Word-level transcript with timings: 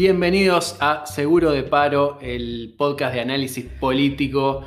Bienvenidos 0.00 0.78
a 0.80 1.04
Seguro 1.04 1.52
de 1.52 1.62
Paro, 1.62 2.16
el 2.22 2.72
podcast 2.78 3.12
de 3.12 3.20
análisis 3.20 3.66
político 3.66 4.64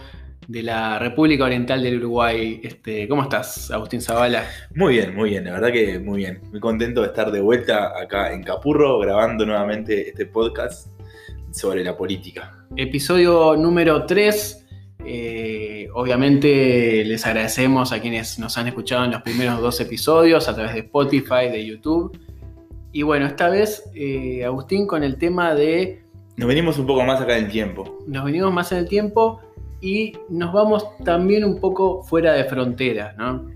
de 0.47 0.61
la 0.61 0.99
República 0.99 1.45
Oriental 1.45 1.81
del 1.81 1.97
Uruguay. 1.97 2.61
Este, 2.63 3.07
¿Cómo 3.07 3.23
estás, 3.23 3.71
Agustín 3.71 3.99
Zavala? 3.99 4.45
Muy 4.75 4.93
bien, 4.93 5.15
muy 5.15 5.31
bien, 5.31 5.45
la 5.45 5.53
verdad 5.53 5.71
que 5.71 5.97
muy 5.97 6.17
bien. 6.19 6.39
Muy 6.51 6.59
contento 6.59 7.01
de 7.01 7.07
estar 7.07 7.31
de 7.31 7.41
vuelta 7.41 7.99
acá 7.99 8.31
en 8.31 8.43
Capurro 8.43 8.99
grabando 8.99 9.43
nuevamente 9.43 10.07
este 10.09 10.27
podcast 10.27 10.89
sobre 11.49 11.83
la 11.83 11.97
política. 11.97 12.67
Episodio 12.75 13.55
número 13.55 14.05
3. 14.05 14.67
Eh, 15.03 15.87
obviamente 15.95 17.03
les 17.05 17.25
agradecemos 17.25 17.91
a 17.91 17.99
quienes 17.99 18.37
nos 18.37 18.55
han 18.59 18.67
escuchado 18.67 19.05
en 19.05 19.09
los 19.09 19.23
primeros 19.23 19.59
dos 19.59 19.81
episodios 19.81 20.47
a 20.47 20.53
través 20.53 20.75
de 20.75 20.81
Spotify, 20.81 21.49
de 21.51 21.65
YouTube. 21.65 22.15
Y 22.95 23.01
bueno, 23.01 23.25
esta 23.25 23.49
vez, 23.49 23.89
eh, 23.95 24.45
Agustín, 24.45 24.85
con 24.85 25.03
el 25.03 25.17
tema 25.17 25.55
de... 25.55 26.03
Nos 26.37 26.47
venimos 26.47 26.77
un 26.77 26.85
poco 26.85 27.03
más 27.03 27.19
acá 27.19 27.35
en 27.35 27.45
el 27.45 27.51
tiempo. 27.51 27.99
Nos 28.05 28.23
venimos 28.23 28.53
más 28.53 28.71
en 28.71 28.77
el 28.77 28.87
tiempo 28.87 29.41
y 29.81 30.13
nos 30.29 30.53
vamos 30.53 30.85
también 31.03 31.43
un 31.43 31.59
poco 31.59 32.03
fuera 32.03 32.33
de 32.33 32.43
frontera, 32.43 33.15
¿no? 33.17 33.51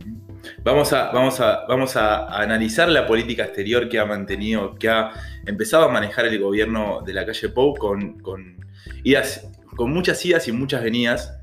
Vamos 0.63 0.91
a, 0.91 1.11
vamos, 1.11 1.39
a, 1.39 1.65
vamos 1.67 1.95
a 1.95 2.25
analizar 2.41 2.89
la 2.89 3.05
política 3.05 3.43
exterior 3.43 3.87
que 3.89 3.99
ha 3.99 4.05
mantenido, 4.05 4.73
que 4.75 4.89
ha 4.89 5.11
empezado 5.45 5.85
a 5.85 5.89
manejar 5.89 6.25
el 6.25 6.39
gobierno 6.39 7.03
de 7.05 7.13
la 7.13 7.23
calle 7.23 7.49
Pou 7.49 7.75
con, 7.75 8.19
con, 8.19 8.57
idas, 9.03 9.51
con 9.75 9.93
muchas 9.93 10.25
idas 10.25 10.47
y 10.47 10.51
muchas 10.51 10.83
venidas, 10.83 11.39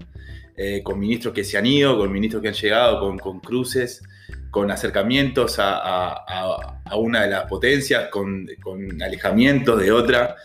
eh, 0.57 0.83
con 0.83 0.99
ministros 0.99 1.33
que 1.33 1.45
se 1.45 1.59
han 1.59 1.67
ido, 1.67 1.97
con 1.97 2.11
ministros 2.11 2.43
que 2.43 2.49
han 2.49 2.55
llegado, 2.55 2.99
con, 2.99 3.19
con 3.19 3.39
cruces, 3.39 4.03
con 4.55 4.71
acercamientos 4.71 5.57
a, 5.59 6.81
una 6.97 7.23
de 7.23 7.31
las 7.31 7.47
potencias, 7.47 8.09
con, 8.09 8.47
alejamientos 9.03 9.81
de 9.81 9.91
otra. 9.91 10.37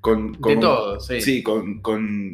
Con, 0.00 0.32
de 0.32 0.56
todo, 0.56 0.98
sí. 0.98 1.20
Sí, 1.20 1.42
con, 1.42 1.82
con, 1.82 2.32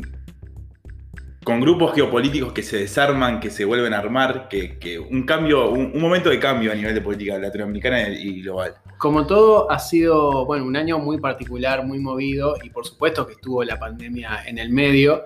grupos 1.44 1.97
geopolíticos 1.97 2.52
que 2.52 2.62
se 2.62 2.77
desarman, 2.77 3.41
que 3.41 3.50
se 3.50 3.64
vuelven 3.64 3.92
a 3.92 3.98
armar, 3.98 4.48
que, 4.48 5.00
un 5.00 5.25
cambio, 5.25 5.72
un, 5.72 6.00
momento 6.00 6.30
de 6.30 6.39
cambio 6.39 6.70
a 6.70 6.77
nivel 6.77 6.94
de 6.94 7.00
política 7.00 7.36
latinoamericana 7.39 8.08
y 8.08 8.42
global. 8.42 8.74
Como 8.97 9.27
todo, 9.27 9.69
ha 9.69 9.80
sido 9.80 10.47
bueno, 10.47 10.64
un 10.64 10.77
año 10.77 11.00
muy 11.00 11.19
particular, 11.19 11.84
muy 11.84 11.98
movido, 11.98 12.55
y 12.62 12.70
por 12.70 12.86
supuesto 12.86 13.27
que 13.27 13.33
estuvo 13.33 13.64
la 13.64 13.80
pandemia 13.80 14.45
en 14.47 14.58
el 14.58 14.70
medio, 14.70 15.24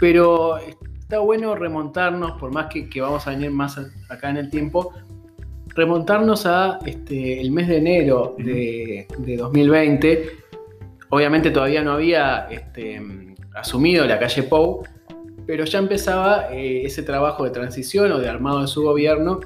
pero 0.00 0.58
está 1.06 1.20
bueno 1.20 1.54
remontarnos, 1.54 2.32
por 2.32 2.52
más 2.52 2.66
que, 2.66 3.00
vamos 3.00 3.24
a 3.28 3.30
venir 3.30 3.52
más 3.52 3.80
acá 4.08 4.28
en 4.28 4.38
el 4.38 4.50
tiempo, 4.50 4.92
remontarnos 5.68 6.46
a 6.46 6.80
este, 6.84 7.40
el 7.40 7.52
mes 7.52 7.68
de 7.68 7.76
enero 7.76 8.34
de, 8.36 9.06
2020. 9.16 10.30
Obviamente 11.10 11.52
todavía 11.52 11.84
no 11.84 11.92
había 11.92 12.48
este, 12.50 13.00
asumido 13.54 14.04
la 14.04 14.18
calle 14.18 14.42
Pou, 14.42 14.82
pero 15.46 15.64
ya 15.64 15.78
empezaba 15.78 16.52
eh, 16.52 16.84
ese 16.84 17.04
trabajo 17.04 17.44
de 17.44 17.50
transición 17.50 18.10
o 18.10 18.18
de 18.18 18.28
armado 18.28 18.62
de 18.62 18.66
su 18.66 18.82
gobierno. 18.82 19.38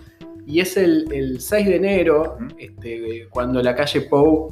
Y 0.46 0.60
es 0.60 0.78
el, 0.78 1.40
6 1.40 1.66
de 1.66 1.76
enero, 1.76 2.38
este, 2.56 3.28
cuando 3.28 3.62
la 3.62 3.74
calle 3.74 4.00
Pou 4.00 4.50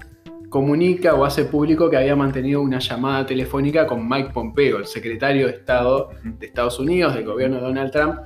comunica 0.49 1.15
o 1.15 1.25
hace 1.25 1.45
público 1.45 1.91
que 1.91 1.97
había 1.97 2.17
mantenido 2.17 2.61
una 2.63 2.79
llamada 2.79 3.27
telefónica 3.27 3.87
con 3.87 4.09
Mike 4.09 4.31
Pompeo, 4.33 4.79
el 4.79 4.87
secretario 4.87 5.47
de 5.47 5.53
Estado 5.53 6.11
de 6.23 6.47
Estados 6.47 6.79
Unidos, 6.79 7.15
del 7.15 7.25
gobierno 7.25 7.57
de 7.57 7.63
Donald 7.63 7.91
Trump. 7.91 8.21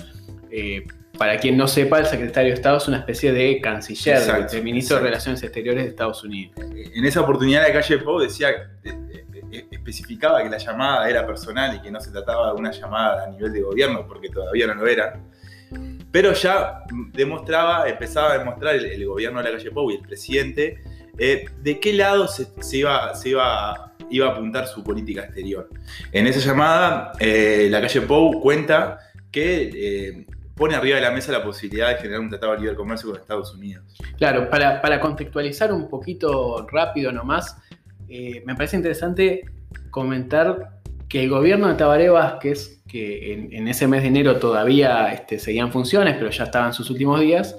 Eh, 0.50 0.84
para 1.18 1.36
quien 1.36 1.56
no 1.56 1.68
sepa, 1.68 1.98
el 1.98 2.06
secretario 2.06 2.50
de 2.50 2.54
Estado 2.54 2.78
es 2.78 2.88
una 2.88 2.98
especie 2.98 3.32
de 3.32 3.60
canciller, 3.60 4.48
de 4.48 4.62
ministro 4.62 4.96
de 4.96 5.04
Relaciones 5.04 5.42
Exteriores 5.42 5.84
de 5.84 5.90
Estados 5.90 6.24
Unidos. 6.24 6.54
En 6.74 7.04
esa 7.04 7.20
oportunidad 7.20 7.66
la 7.66 7.72
calle 7.72 7.98
Pou 7.98 8.18
decía, 8.18 8.50
eh, 8.82 8.92
eh, 9.52 9.66
especificaba 9.70 10.42
que 10.42 10.48
la 10.48 10.58
llamada 10.58 11.08
era 11.08 11.26
personal 11.26 11.76
y 11.76 11.82
que 11.82 11.90
no 11.90 12.00
se 12.00 12.10
trataba 12.10 12.52
de 12.52 12.58
una 12.58 12.70
llamada 12.70 13.24
a 13.24 13.30
nivel 13.30 13.52
de 13.52 13.60
gobierno, 13.60 14.06
porque 14.06 14.30
todavía 14.30 14.66
no 14.66 14.74
lo 14.74 14.86
era. 14.86 15.20
Pero 16.10 16.32
ya 16.32 16.82
demostraba, 17.12 17.88
empezaba 17.88 18.32
a 18.32 18.38
demostrar 18.38 18.74
el, 18.74 19.06
gobierno 19.06 19.42
de 19.42 19.50
la 19.50 19.56
calle 19.56 19.70
Pou 19.70 19.90
y 19.90 19.96
el 19.96 20.02
presidente 20.02 20.82
eh, 21.18 21.44
de 21.62 21.78
qué 21.78 21.92
lado 21.92 22.26
se, 22.28 22.46
iba, 22.76 23.12
a 23.12 23.92
apuntar 24.26 24.66
su 24.66 24.82
política 24.82 25.22
exterior. 25.22 25.68
En 26.10 26.26
esa 26.26 26.40
llamada, 26.40 27.12
eh, 27.18 27.68
la 27.70 27.80
calle 27.80 28.00
Pou 28.02 28.40
cuenta 28.40 28.98
que 29.30 29.70
eh, 29.74 30.26
pone 30.54 30.74
arriba 30.74 30.96
de 30.96 31.02
la 31.02 31.10
mesa 31.10 31.32
la 31.32 31.42
posibilidad 31.42 31.90
de 31.90 31.96
generar 31.96 32.20
un 32.20 32.30
tratado 32.30 32.52
de 32.52 32.60
libre 32.60 32.76
comercio 32.76 33.10
con 33.10 33.20
Estados 33.20 33.54
Unidos. 33.54 33.84
Claro, 34.16 34.48
para, 34.48 35.00
contextualizar 35.00 35.72
un 35.72 35.88
poquito 35.88 36.66
rápido 36.70 37.12
nomás, 37.12 37.56
me 38.08 38.54
parece 38.54 38.76
interesante 38.76 39.46
comentar 39.90 40.80
que 41.08 41.22
el 41.22 41.30
gobierno 41.30 41.68
de 41.68 41.74
Tabaré 41.74 42.10
Vázquez, 42.10 42.82
que 42.86 43.32
en, 43.50 43.68
ese 43.68 43.86
mes 43.86 44.02
de 44.02 44.08
enero 44.08 44.36
todavía 44.36 45.12
este, 45.14 45.38
seguían 45.38 45.72
funciones, 45.72 46.16
pero 46.16 46.30
ya 46.30 46.44
estaban 46.44 46.74
sus 46.74 46.90
últimos 46.90 47.20
días, 47.20 47.56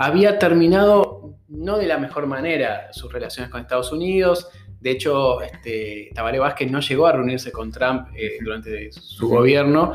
había 0.00 0.38
terminado 0.38 1.36
no 1.48 1.76
de 1.76 1.86
la 1.86 1.98
mejor 1.98 2.26
manera 2.26 2.90
sus 2.90 3.12
relaciones 3.12 3.50
con 3.50 3.60
Estados 3.60 3.92
Unidos. 3.92 4.48
De 4.80 4.92
hecho, 4.92 5.42
este, 5.42 6.10
Tabaré 6.14 6.38
Vázquez 6.38 6.70
no 6.70 6.80
llegó 6.80 7.06
a 7.06 7.12
reunirse 7.12 7.52
con 7.52 7.70
Trump 7.70 8.08
eh, 8.16 8.38
durante 8.42 8.90
su 8.92 9.28
gobierno. 9.28 9.92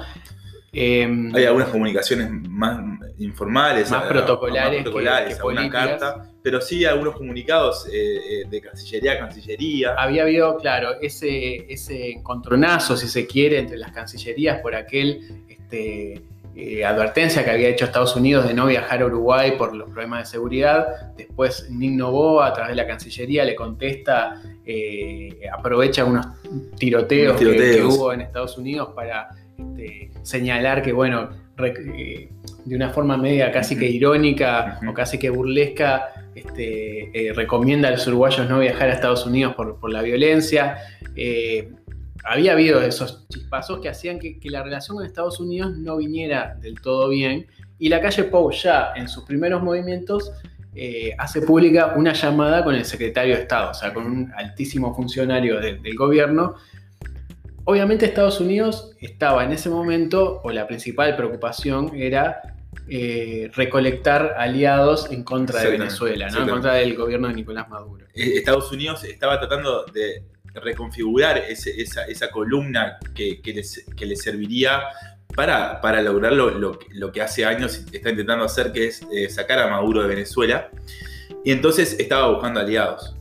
Em, 0.72 1.34
Hay 1.34 1.46
algunas 1.46 1.70
comunicaciones 1.70 2.30
más 2.30 3.00
informales, 3.18 3.90
más 3.90 4.04
protocolares, 4.04 4.84
que, 4.84 5.44
una 5.44 5.70
carta, 5.72 6.30
pero 6.44 6.62
sí 6.62 6.86
algunos 6.86 7.16
comunicados 7.16 7.88
eh, 7.88 7.92
eh, 7.92 8.44
de 8.48 8.62
Cancillería 8.62 9.14
a 9.14 9.18
Cancillería. 9.18 9.96
Había 9.98 10.22
habido, 10.22 10.56
claro, 10.58 11.02
ese, 11.02 11.66
ese 11.68 12.12
encontronazo, 12.12 12.96
si 12.96 13.08
se 13.08 13.26
quiere, 13.26 13.58
entre 13.58 13.78
las 13.78 13.92
cancillerías 13.92 14.60
por 14.62 14.76
aquel 14.76 15.46
este, 15.50 16.22
eh, 16.58 16.86
advertencia 16.86 17.44
que 17.44 17.52
había 17.52 17.68
hecho 17.68 17.84
Estados 17.84 18.16
Unidos 18.16 18.48
de 18.48 18.54
no 18.54 18.66
viajar 18.66 19.02
a 19.02 19.06
Uruguay 19.08 19.56
por 19.58 19.76
los 19.76 19.90
problemas 19.90 20.20
de 20.20 20.26
seguridad. 20.32 21.14
Después 21.18 21.70
Nick 21.70 21.92
Novoa, 21.92 22.48
a 22.48 22.54
través 22.54 22.70
de 22.70 22.76
la 22.82 22.88
Cancillería, 22.88 23.44
le 23.44 23.56
contesta, 23.56 24.42
eh, 24.66 25.38
aprovecha 25.52 26.06
unos 26.06 26.26
tiroteos, 26.78 27.38
Que, 27.38 27.84
hubo 27.84 28.14
en 28.14 28.22
Estados 28.22 28.58
Unidos 28.58 28.92
para 28.96 29.28
este, 29.58 30.12
señalar 30.22 30.82
que, 30.82 30.94
bueno, 30.94 31.30
eh, 31.60 32.30
de 32.64 32.76
una 32.76 32.90
forma 32.90 33.18
media 33.18 33.52
casi 33.52 33.78
que 33.78 33.90
irónica 33.90 34.80
o 34.88 34.94
casi 34.94 35.20
que 35.20 35.30
burlesca, 35.30 36.08
este, 36.36 37.34
recomienda 37.36 37.90
a 37.90 37.92
los 37.92 38.08
uruguayos 38.08 38.50
no 38.50 38.60
viajar 38.60 38.90
a 38.90 38.94
Estados 38.94 39.26
Unidos 39.26 39.56
por, 39.56 39.78
por 39.78 39.92
la 39.92 40.02
violencia 40.02 40.78
había 42.25 42.53
habido 42.53 42.81
esos 42.81 43.28
chispazos 43.30 43.80
que 43.80 43.90
hacían 43.90 44.19
que, 44.19 44.40
la 44.46 44.63
relación 44.63 44.97
con 44.97 45.06
Estados 45.06 45.40
Unidos 45.40 45.78
no 45.78 45.97
viniera 45.97 46.56
del 46.59 46.81
todo 46.81 47.09
bien. 47.09 47.47
Y 47.78 47.90
la 47.90 48.02
calle 48.02 48.24
Pou 48.24 48.52
ya 48.52 48.94
en 48.96 49.08
sus 49.08 49.24
primeros 49.25 49.62
movimientos 49.62 50.31
eh, 50.74 51.13
hace 51.18 51.41
pública 51.41 51.94
una 51.96 52.13
llamada 52.13 52.63
con 52.63 52.75
el 52.75 52.86
secretario 52.86 53.36
de 53.36 53.41
Estado, 53.41 53.72
o 53.72 53.74
sea, 53.74 53.94
con 53.94 54.06
un 54.06 54.34
altísimo 54.36 54.96
funcionario 54.96 55.59
del 55.59 55.96
gobierno. 55.96 56.56
Obviamente 57.66 58.06
Estados 58.06 58.40
Unidos 58.40 58.92
estaba 59.00 59.44
en 59.44 59.52
ese 59.52 59.69
momento, 59.69 60.42
o 60.44 60.52
la 60.52 60.68
principal 60.68 61.16
preocupación 61.16 61.92
era 61.96 62.56
eh, 62.88 63.50
recolectar 63.56 64.36
aliados 64.38 65.12
en 65.12 65.24
contra 65.24 65.62
de 65.62 65.72
Venezuela, 65.72 66.30
¿no? 66.30 66.42
en 66.42 66.50
contra 66.50 66.74
del 66.74 66.96
gobierno 66.96 67.28
de 67.28 67.34
Nicolás 67.36 67.69
Maduro. 67.69 68.06
Eh, 68.13 68.38
Estados 68.38 68.72
Unidos 68.72 69.04
estaba 69.04 69.39
tratando 69.39 69.86
de 69.86 70.24
reconfigurar 70.56 71.38
esa, 71.38 72.31
columna 72.31 72.98
que, 73.13 73.42
que, 73.42 73.54
les, 73.54 74.22
serviría 74.22 74.84
para, 75.36 75.81
para 75.81 76.02
lograr 76.02 76.34
lo, 76.34 77.12
que 77.12 77.22
hace 77.22 77.46
años 77.46 77.86
está 77.92 78.10
intentando 78.10 78.46
hacer, 78.46 78.72
que 78.72 78.88
es 78.88 79.02
eh, 79.12 79.30
sacar 79.30 79.60
a 79.60 79.68
Maduro 79.68 80.02
de 80.02 80.07
Venezuela. 80.07 80.69
Y 81.44 81.52
entonces 81.52 82.00
estaba 82.00 82.30
buscando 82.30 82.60
aliados. 82.60 83.16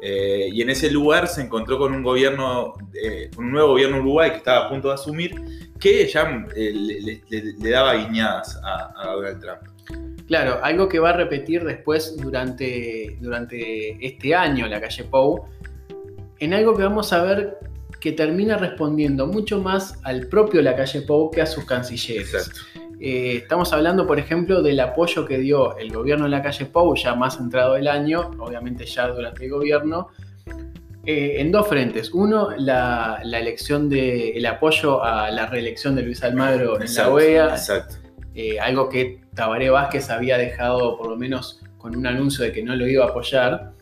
Eh, 0.00 0.50
y 0.52 0.62
en 0.62 0.70
ese 0.70 0.90
lugar 0.90 1.26
se 1.26 1.42
encontró 1.42 1.78
con 1.78 1.92
un 1.92 2.02
gobierno, 2.02 2.74
eh, 2.94 3.30
un 3.36 3.50
nuevo 3.50 3.70
gobierno 3.70 3.98
uruguay 3.98 4.30
que 4.30 4.36
estaba 4.36 4.66
a 4.66 4.68
punto 4.68 4.88
de 4.88 4.94
asumir, 4.94 5.34
que 5.80 6.06
ya 6.06 6.46
le, 6.54 7.70
daba 7.70 7.94
guiñadas 7.94 8.60
a, 8.62 8.92
a, 8.96 9.12
Donald 9.12 9.40
Trump. 9.40 10.26
Claro, 10.26 10.60
algo 10.62 10.88
que 10.88 10.98
va 10.98 11.10
a 11.10 11.12
repetir 11.12 11.64
después 11.64 12.16
durante, 12.16 13.16
durante 13.20 14.04
este 14.04 14.34
año 14.34 14.66
la 14.66 14.80
calle 14.80 15.04
Pou, 15.04 15.48
en 16.38 16.54
algo 16.54 16.74
que 16.76 16.82
vamos 16.82 17.12
a 17.12 17.22
ver 17.22 17.58
que 18.00 18.12
termina 18.12 18.56
respondiendo 18.56 19.26
mucho 19.26 19.60
más 19.60 19.98
al 20.04 20.26
propio 20.28 20.62
Lacalle 20.62 21.02
Pou 21.02 21.30
que 21.30 21.42
a 21.42 21.46
sus 21.46 21.64
cancilleres. 21.64 22.50
Eh, 23.00 23.38
estamos 23.42 23.72
hablando, 23.72 24.06
por 24.06 24.18
ejemplo, 24.18 24.62
del 24.62 24.80
apoyo 24.80 25.26
que 25.26 25.38
dio 25.38 25.76
el 25.76 25.92
gobierno 25.92 26.24
de 26.24 26.30
la 26.30 26.42
calle 26.42 26.66
Pou, 26.66 26.94
ya 26.94 27.14
más 27.14 27.38
entrado 27.38 27.76
el 27.76 27.88
año, 27.88 28.30
obviamente 28.38 28.86
ya 28.86 29.08
durante 29.08 29.44
el 29.44 29.50
gobierno, 29.50 30.08
eh, 31.04 31.40
en 31.40 31.52
dos 31.52 31.68
frentes. 31.68 32.12
Uno, 32.12 32.50
la, 32.56 33.20
elección 33.22 33.88
de, 33.88 34.30
el 34.30 34.46
apoyo 34.46 35.04
a 35.04 35.30
la 35.30 35.46
reelección 35.46 35.94
de 35.94 36.02
Luis 36.02 36.22
Almagro 36.22 36.80
en 36.80 36.94
la 36.94 37.08
OEA. 37.10 37.48
Exacto. 37.50 37.96
Eh, 38.34 38.60
algo 38.60 38.88
que 38.88 39.22
Tabaré 39.34 39.70
Vázquez 39.70 40.10
había 40.10 40.36
dejado 40.36 40.98
por 40.98 41.08
lo 41.08 41.16
menos 41.16 41.62
con 41.78 41.96
un 41.96 42.06
anuncio 42.06 42.44
de 42.44 42.52
que 42.52 42.62
no 42.62 42.74
lo 42.74 42.86
iba 42.86 43.04
a 43.04 43.08
apoyar 43.08 43.72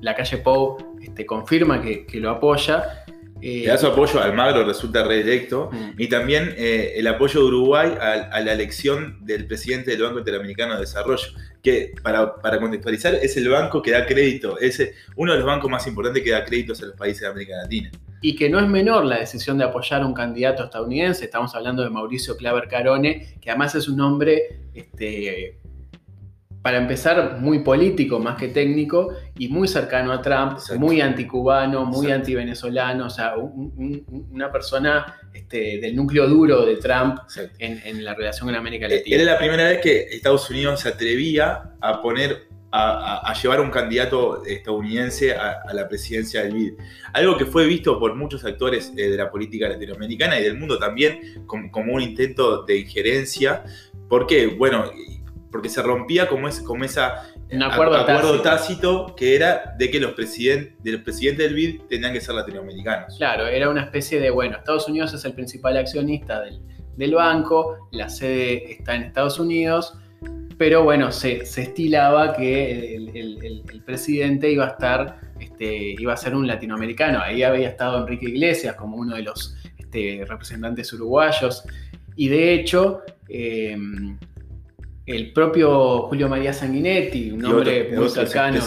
la 0.00 0.14
calle 0.14 0.38
Pou 0.38 0.76
este, 1.04 1.24
confirma 1.26 1.80
que, 1.80 2.04
que 2.06 2.18
lo 2.20 2.30
apoya. 2.30 3.04
Le 3.40 3.66
da 3.66 3.76
su 3.76 3.86
apoyo, 3.86 4.22
Almagro 4.22 4.64
resulta 4.64 5.04
reelecto, 5.04 5.68
Mm. 5.70 5.90
y 6.00 6.06
también 6.08 6.54
eh, 6.56 6.94
el 6.96 7.06
apoyo 7.06 7.40
de 7.40 7.46
Uruguay 7.46 7.92
a, 8.00 8.12
a 8.32 8.40
la 8.40 8.52
elección 8.54 9.18
del 9.20 9.46
presidente 9.46 9.90
del 9.90 10.00
Banco 10.02 10.18
Interamericano 10.20 10.74
de 10.74 10.80
Desarrollo, 10.80 11.26
que 11.62 11.92
para, 12.02 12.36
para 12.36 12.58
contextualizar 12.58 13.14
es 13.16 13.36
el 13.36 13.48
banco 13.50 13.82
que 13.82 13.90
da 13.90 14.06
crédito, 14.06 14.58
es 14.58 14.80
eh, 14.80 14.94
uno 15.16 15.32
de 15.32 15.38
los 15.38 15.46
bancos 15.46 15.70
más 15.70 15.86
importantes 15.86 16.22
que 16.22 16.30
da 16.30 16.42
créditos 16.44 16.82
a 16.82 16.86
los 16.86 16.96
países 16.96 17.20
de 17.20 17.26
América 17.28 17.56
Latina. 17.62 17.90
y 18.22 18.34
que 18.34 18.48
no 18.48 18.58
es 18.58 18.66
menor 18.66 19.04
la 19.04 19.18
decisión 19.18 19.58
de 19.58 19.64
apoyar 19.64 20.00
a 20.00 20.06
un 20.06 20.14
candidato 20.14 20.64
estadounidense. 20.64 21.26
Estamos 21.26 21.54
hablando 21.54 21.82
de 21.82 21.90
Mauricio 21.90 22.38
Claver 22.38 22.66
Carone, 22.68 23.34
que 23.42 23.50
además 23.50 23.74
es 23.74 23.86
un 23.88 24.00
hombre, 24.00 24.60
este, 24.72 25.58
para 26.64 26.78
empezar, 26.78 27.40
muy 27.40 27.58
político 27.58 28.18
más 28.20 28.38
que 28.38 28.48
técnico 28.48 29.12
y 29.36 29.48
muy 29.48 29.68
cercano 29.68 30.12
a 30.14 30.22
Trump, 30.22 30.52
Exacto. 30.52 30.80
muy 30.80 31.02
anticubano, 31.02 31.84
muy 31.84 32.10
antivenezolano, 32.10 33.04
o 33.04 33.10
sea, 33.10 33.36
un- 33.36 33.70
un- 33.76 34.26
una 34.32 34.50
persona 34.50 35.14
este, 35.34 35.78
del 35.78 35.94
núcleo 35.94 36.26
duro 36.26 36.64
de 36.64 36.76
Trump 36.76 37.18
en, 37.58 37.82
en 37.84 38.02
la 38.02 38.14
relación 38.14 38.48
con 38.48 38.54
América 38.56 38.86
Eh, 38.86 38.96
Latina. 38.96 39.16
Era 39.16 39.32
la 39.32 39.38
primera 39.38 39.64
vez 39.68 39.80
que 39.82 40.04
Estados 40.10 40.48
Unidos 40.48 40.80
se 40.80 40.88
atrevía 40.88 41.74
a 41.82 42.00
poner, 42.00 42.48
a, 42.72 43.18
a- 43.26 43.30
a 43.30 43.34
llevar 43.34 43.60
un 43.60 43.70
candidato 43.70 44.42
estadounidense 44.46 45.34
a, 45.34 45.58
a 45.68 45.74
la 45.74 45.86
presidencia 45.86 46.44
del 46.44 46.54
BID. 46.54 46.72
Algo 47.12 47.36
que 47.36 47.44
fue 47.44 47.66
visto 47.66 47.98
por 48.00 48.14
muchos 48.14 48.42
actores 48.42 48.90
eh, 48.96 49.10
de 49.10 49.16
la 49.18 49.30
política 49.30 49.68
latinoamericana 49.68 50.40
y 50.40 50.44
del 50.44 50.56
mundo 50.58 50.78
también 50.78 51.44
como, 51.46 51.70
como 51.70 51.92
un 51.92 52.00
intento 52.00 52.62
de 52.64 52.78
injerencia. 52.78 53.64
¿Por 54.08 54.26
qué? 54.26 54.46
Bueno, 54.46 54.90
porque 55.54 55.68
se 55.68 55.82
rompía 55.82 56.26
como, 56.26 56.48
es, 56.48 56.58
como 56.58 56.82
esa 56.82 57.28
Un 57.52 57.62
acuerdo 57.62 58.04
tácito. 58.04 58.42
tácito 58.42 59.14
que 59.16 59.36
era 59.36 59.72
de 59.78 59.88
que 59.88 60.00
los 60.00 60.10
presidentes 60.14 60.74
del 60.82 61.00
presidente 61.00 61.44
del 61.44 61.54
BID 61.54 61.82
tenían 61.88 62.12
que 62.12 62.20
ser 62.20 62.34
latinoamericanos. 62.34 63.16
Claro, 63.18 63.46
era 63.46 63.70
una 63.70 63.82
especie 63.84 64.18
de, 64.18 64.30
bueno, 64.30 64.56
Estados 64.56 64.88
Unidos 64.88 65.14
es 65.14 65.24
el 65.24 65.32
principal 65.32 65.76
accionista 65.76 66.40
del, 66.40 66.60
del 66.96 67.14
banco, 67.14 67.88
la 67.92 68.08
sede 68.08 68.72
está 68.72 68.96
en 68.96 69.04
Estados 69.04 69.38
Unidos, 69.38 69.96
pero 70.58 70.82
bueno, 70.82 71.12
se, 71.12 71.46
se 71.46 71.62
estilaba 71.62 72.34
que 72.34 72.96
el, 72.96 73.08
el- 73.10 73.44
el- 73.44 73.62
el 73.72 73.82
presidente 73.84 74.50
iba 74.50 74.64
a 74.64 74.70
estar, 74.70 75.20
este, 75.38 75.94
iba 75.96 76.12
a 76.14 76.16
ser 76.16 76.34
un 76.34 76.48
latinoamericano. 76.48 77.20
Ahí 77.20 77.44
había 77.44 77.68
estado 77.68 77.98
Enrique 78.00 78.26
Iglesias 78.26 78.74
como 78.74 78.96
uno 78.96 79.14
de 79.14 79.22
los 79.22 79.54
este, 79.78 80.24
representantes 80.28 80.92
uruguayos, 80.92 81.62
y 82.16 82.26
de 82.26 82.54
hecho, 82.54 83.02
eh, 83.28 83.76
el 85.06 85.32
propio 85.32 86.02
Julio 86.02 86.28
María 86.28 86.52
Sanguinetti, 86.52 87.30
un 87.30 87.42
Y 87.42 87.44
hombre 87.44 87.90
muy 87.94 88.08
cercano 88.08 88.60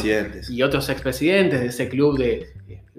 y 0.49 0.61
otros 0.61 0.89
expresidentes 0.89 1.59
de 1.61 1.67
ese 1.67 1.89
club 1.89 2.17
de 2.17 2.47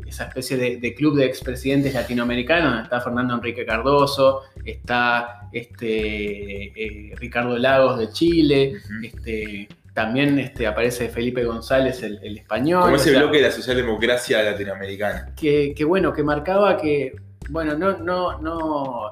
esa 0.06 0.25
especie 0.25 0.56
de, 0.56 0.79
de 0.79 0.94
club 0.94 1.17
de 1.17 1.26
expresidentes 1.26 1.93
latinoamericanos, 1.94 2.70
donde 2.70 2.82
está 2.85 3.00
Fernando 3.00 3.35
Enrique 3.35 3.67
Cardoso, 3.67 4.43
está 4.64 5.49
este, 5.52 7.11
eh, 7.11 7.14
Ricardo 7.17 7.58
Lagos 7.58 7.99
de 7.99 8.11
Chile, 8.11 8.75
este, 9.02 9.69
también 9.93 10.38
este, 10.38 10.67
aparece 10.67 11.08
Felipe 11.08 11.44
González, 11.44 12.02
el, 12.02 12.19
el 12.23 12.38
español. 12.38 12.82
Como 12.82 12.94
o 12.94 12.96
ese 12.96 13.11
sea, 13.11 13.20
bloque 13.20 13.37
de 13.38 13.43
la 13.44 13.50
socialdemocracia 13.50 14.43
latinoamericana. 14.43 15.34
que, 15.37 15.75
que 15.76 15.84
bueno, 15.84 16.12
que 16.12 16.23
marcaba 16.23 16.76
que, 16.76 17.14
bueno, 17.48 17.76
no, 17.76 17.98
no, 17.98 18.38
no, 18.40 18.58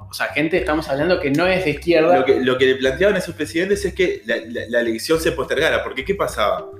o 0.08 0.12
sea, 0.12 0.26
gente, 0.28 0.58
estamos 0.58 0.88
hablando 0.88 1.18
que 1.20 1.30
no 1.30 1.46
es 1.46 1.64
de 1.64 1.70
izquierda. 1.70 2.18
Lo 2.18 2.24
que, 2.24 2.40
lo 2.40 2.58
que 2.58 2.66
le 2.66 2.74
planteaban 2.76 3.16
esos 3.16 3.34
presidentes 3.34 3.84
es 3.84 3.94
que 3.94 4.22
la, 4.26 4.80
elección 4.80 5.20
se 5.20 5.32
postergara, 5.32 5.82
porque 5.82 6.04
¿qué 6.04 6.14
pasaba? 6.14 6.70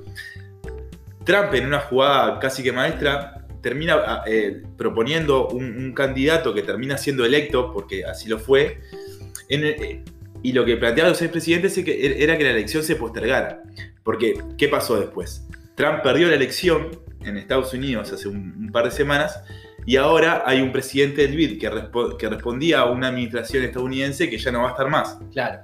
Trump 1.24 1.54
en 1.54 1.66
una 1.66 1.80
jugada 1.80 2.38
casi 2.38 2.62
que 2.62 2.72
maestra 2.72 3.46
termina 3.62 3.96
ah, 4.06 4.24
eh, 4.26 4.62
proponiendo 4.76 5.48
un, 5.48 5.92
candidato 5.92 6.54
que 6.54 6.62
termina 6.62 6.98
siendo 6.98 7.24
electo, 7.24 7.72
porque 7.72 8.04
así 8.04 8.28
lo 8.28 8.38
fue, 8.38 8.80
y 9.48 10.52
lo 10.52 10.64
que 10.64 10.76
planteaban 10.76 11.12
los 11.12 11.22
expresidentes 11.22 11.76
es 11.76 11.84
que 11.84 11.92
er- 11.92 12.22
era 12.22 12.36
que 12.38 12.44
la 12.44 12.50
elección 12.50 12.82
se 12.82 12.96
postergara. 12.96 13.62
Porque, 14.04 14.40
¿qué 14.56 14.68
pasó 14.68 15.00
después? 15.00 15.48
Trump 15.74 16.02
perdió 16.02 16.28
la 16.28 16.36
elección 16.36 16.90
en 17.24 17.36
Estados 17.36 17.72
Unidos 17.74 18.12
hace 18.12 18.28
un 18.28 18.70
par 18.72 18.84
de 18.84 18.92
semanas 18.92 19.42
y 19.86 19.96
ahora 19.96 20.42
hay 20.44 20.60
un 20.60 20.72
presidente 20.72 21.22
del 21.22 21.36
BID 21.36 21.58
que, 21.60 21.70
que 22.18 22.28
respondía 22.28 22.80
a 22.80 22.90
una 22.90 23.08
administración 23.08 23.62
estadounidense 23.64 24.28
que 24.28 24.36
ya 24.36 24.50
no 24.52 24.62
va 24.62 24.68
a 24.68 24.70
estar 24.72 24.88
más. 24.90 25.18
Claro. 25.32 25.60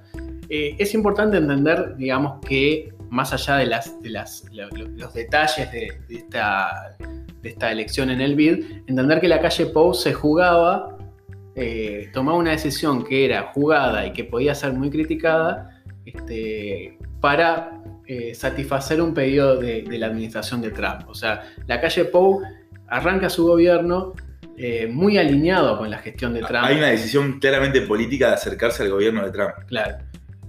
Eh, 0.48 0.76
es 0.78 0.94
importante 0.94 1.36
entender, 1.38 1.96
digamos, 1.96 2.40
que 2.46 2.92
más 3.10 3.32
allá 3.32 3.56
de, 3.56 3.66
las, 3.66 4.00
de 4.02 4.10
las, 4.10 4.44
lo- 4.52 4.68
lo- 4.70 4.88
los 4.88 5.12
detalles 5.12 5.70
de, 5.72 5.92
de 6.08 6.14
esta, 6.16 6.96
de 7.42 7.48
esta 7.48 7.70
elección 7.72 8.10
en 8.10 8.20
el 8.20 8.34
BID, 8.36 8.64
entender 8.86 9.20
que 9.20 9.28
la 9.28 9.40
calle 9.40 9.66
Pou 9.66 9.92
se 9.92 10.12
jugaba, 10.14 10.96
eh, 11.54 12.08
tomaba 12.14 12.38
una 12.38 12.52
decisión 12.52 13.04
que 13.04 13.24
era 13.26 13.50
jugada 13.52 14.06
y 14.06 14.12
que 14.12 14.24
podía 14.24 14.54
ser 14.54 14.72
muy 14.72 14.88
criticada 14.90 15.82
este, 16.06 16.96
para 17.20 17.82
eh, 18.06 18.34
satisfacer 18.34 19.00
un 19.02 19.12
pedido 19.14 19.56
de, 19.56 19.82
de 19.82 19.98
la 19.98 20.06
administración 20.06 20.60
de 20.62 20.70
Trump. 20.70 21.08
O 21.08 21.14
sea, 21.14 21.42
la 21.66 21.80
calle 21.80 22.04
Pou 22.06 22.40
arranca 22.92 23.28
su 23.30 23.46
gobierno 23.46 24.12
eh, 24.56 24.86
muy 24.86 25.16
alineado 25.18 25.78
con 25.78 25.88
la 25.90 25.98
gestión 25.98 26.34
de 26.34 26.40
Trump. 26.40 26.64
Hay 26.64 26.76
una 26.76 26.88
decisión 26.88 27.38
claramente 27.40 27.80
política 27.82 28.28
de 28.28 28.34
acercarse 28.34 28.82
al 28.82 28.90
gobierno 28.90 29.24
de 29.24 29.30
Trump. 29.32 29.52
Claro. 29.66 29.96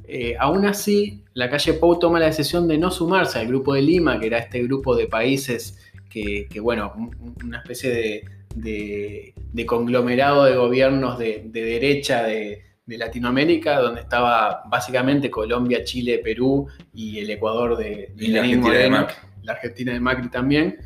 Eh, 0.06 0.36
aún 0.38 0.66
así, 0.66 1.24
la 1.34 1.50
calle 1.50 1.74
Pou 1.74 1.98
toma 1.98 2.20
la 2.20 2.26
decisión 2.28 2.68
de 2.68 2.78
no 2.78 2.92
sumarse 2.92 3.40
al 3.40 3.48
grupo 3.48 3.74
de 3.74 3.82
Lima, 3.82 4.20
que 4.20 4.28
era 4.28 4.38
este 4.40 4.62
grupo 4.64 4.96
de 4.96 5.08
países 5.08 5.80
que, 6.10 6.48
que, 6.52 6.60
bueno, 6.60 6.94
un- 6.98 7.36
una 7.44 7.58
especie 7.60 7.90
de, 7.90 8.24
de- 8.56 9.34
de 9.54 9.66
conglomerado 9.66 10.44
de 10.46 10.56
gobiernos 10.56 11.18
de, 11.18 11.44
de 11.46 11.62
derecha 11.64 12.24
de, 12.24 12.62
Latinoamérica, 12.86 13.80
donde 13.80 14.02
estaba 14.02 14.64
básicamente 14.70 15.32
Colombia, 15.32 15.84
Chile, 15.86 16.20
Perú 16.24 16.68
y 16.94 17.20
el 17.20 17.30
Ecuador 17.30 17.78
de, 17.78 18.12
Y 18.18 18.28
la 18.28 18.42
Argentina 18.42 18.78
de 18.78 18.90
Macri. 18.90 19.16
la 19.44 19.52
Argentina 19.54 19.94
de 19.94 20.00
Macri 20.02 20.30
también. 20.30 20.78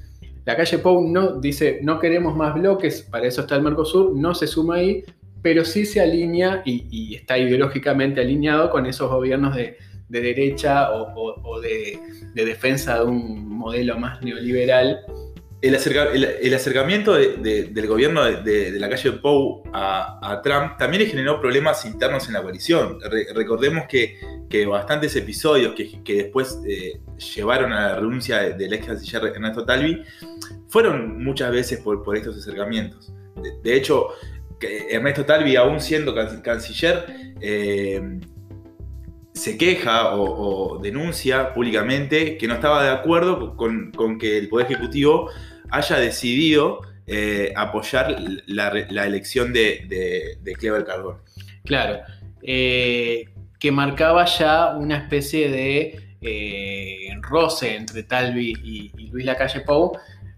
La 0.47 0.55
calle 0.55 0.77
Pou 0.79 1.01
no, 1.05 1.41
dice, 1.41 1.81
no 1.83 1.99
queremos 1.99 2.33
más 2.33 2.55
bloques, 2.55 3.01
para 3.11 3.27
eso 3.27 3.41
está 3.41 3.57
el 3.57 3.63
Mercosur, 3.63 4.15
no 4.15 4.33
se 4.33 4.47
suma 4.47 4.75
ahí, 4.75 5.03
pero 5.41 5.65
sí 5.65 5.85
se 5.85 5.99
alinea 5.99 6.61
y, 6.63 7.15
está 7.15 7.37
ideológicamente 7.37 8.21
alineado 8.21 8.69
con 8.69 8.85
esos 8.85 9.11
gobiernos 9.11 9.57
de, 9.57 9.75
de 10.07 10.21
derecha 10.21 10.89
o, 10.93 11.59
de 11.59 11.99
defensa 12.33 12.99
de 12.99 13.05
un 13.07 13.57
modelo 13.57 13.99
más 13.99 14.21
neoliberal. 14.21 15.01
El, 15.59 15.73
acerca- 15.75 16.11
el- 16.13 16.23
acercamiento 16.53 17.15
de- 17.15 17.37
de- 17.37 17.63
del 17.63 17.87
gobierno 17.87 18.23
de, 18.23 18.71
la 18.79 18.89
calle 18.89 19.13
Pou 19.13 19.63
a, 19.73 20.19
a 20.21 20.41
Trump 20.43 20.77
también 20.77 21.07
generó 21.07 21.41
problemas 21.41 21.83
internos 21.85 22.27
en 22.27 22.33
la 22.33 22.43
coalición. 22.43 22.99
Re- 23.01 23.27
recordemos 23.33 23.85
que, 23.89 24.19
que 24.49 24.67
bastantes 24.67 25.15
episodios 25.15 25.73
que, 25.73 26.03
que 26.03 26.13
después 26.23 26.59
eh, 26.67 26.99
llevaron 27.35 27.73
a 27.73 27.87
la 27.89 27.95
renuncia 27.95 28.37
de- 28.39 28.53
del 28.53 28.73
ex 28.73 28.85
canciller 28.85 29.25
Ernesto 29.33 29.65
Talvi 29.65 30.03
fueron 30.67 31.23
muchas 31.23 31.51
veces 31.51 31.79
por, 31.79 32.03
por 32.03 32.15
estos 32.15 32.37
acercamientos. 32.37 33.11
De, 33.63 33.75
hecho, 33.75 34.09
Ernesto 34.91 35.25
Talvi, 35.25 35.55
aún 35.55 35.79
siendo 35.81 36.13
can- 36.13 36.41
canciller, 36.41 37.05
eh, 37.41 38.19
se 39.37 39.57
queja 39.57 40.15
o, 40.15 40.79
denuncia 40.81 41.53
públicamente 41.53 42.37
que 42.37 42.47
no 42.47 42.55
estaba 42.55 42.83
de 42.83 42.89
acuerdo 42.89 43.55
con, 43.55 43.91
con 43.91 44.17
que 44.19 44.37
el 44.37 44.49
Poder 44.49 44.65
Ejecutivo 44.71 45.29
haya 45.69 45.97
decidido 45.97 46.81
eh, 47.07 47.53
apoyar 47.55 48.17
la, 48.47 49.05
elección 49.05 49.53
de, 49.53 49.85
de, 49.87 50.37
de 50.41 50.53
Clever 50.53 50.83
Cardone. 50.85 51.19
Claro. 51.63 51.99
eh, 52.41 53.25
que 53.59 53.71
marcaba 53.71 54.25
ya 54.25 54.75
una 54.75 54.97
especie 54.97 55.49
de 55.49 55.99
eh, 56.21 57.09
roce 57.21 57.75
entre 57.75 58.03
Talvi 58.03 58.53
y, 58.63 58.91
y 58.97 59.07
Luis 59.07 59.25
Lacalle 59.25 59.61
Pou, 59.61 59.97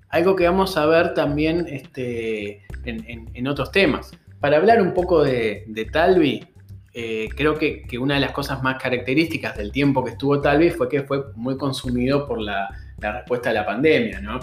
algo 0.09 0.35
que 0.35 0.45
vamos 0.45 0.77
a 0.77 0.85
ver 0.85 1.13
también 1.13 1.65
este, 1.69 2.63
en, 2.85 3.03
en- 3.07 3.29
en 3.33 3.47
otros 3.47 3.71
temas. 3.71 4.11
Para 4.39 4.57
hablar 4.57 4.81
un 4.81 4.93
poco 4.93 5.23
de, 5.23 5.65
de 5.67 5.85
Talvi, 5.85 6.47
eh, 7.01 7.29
creo 7.39 7.53
que, 7.59 7.83
que 7.89 7.97
una 7.97 8.15
de 8.15 8.21
las 8.21 8.31
cosas 8.31 8.61
más 8.63 8.75
características 8.81 9.55
del 9.57 9.71
tiempo 9.71 10.03
que 10.03 10.11
estuvo 10.11 10.39
Talvi 10.41 10.69
fue 10.71 10.87
que 10.89 11.01
fue 11.03 11.17
muy 11.35 11.55
consumido 11.57 12.25
por 12.27 12.39
la, 12.41 12.69
la 12.99 13.09
respuesta 13.17 13.49
a 13.51 13.53
la 13.53 13.65
pandemia, 13.65 14.19
¿no? 14.21 14.39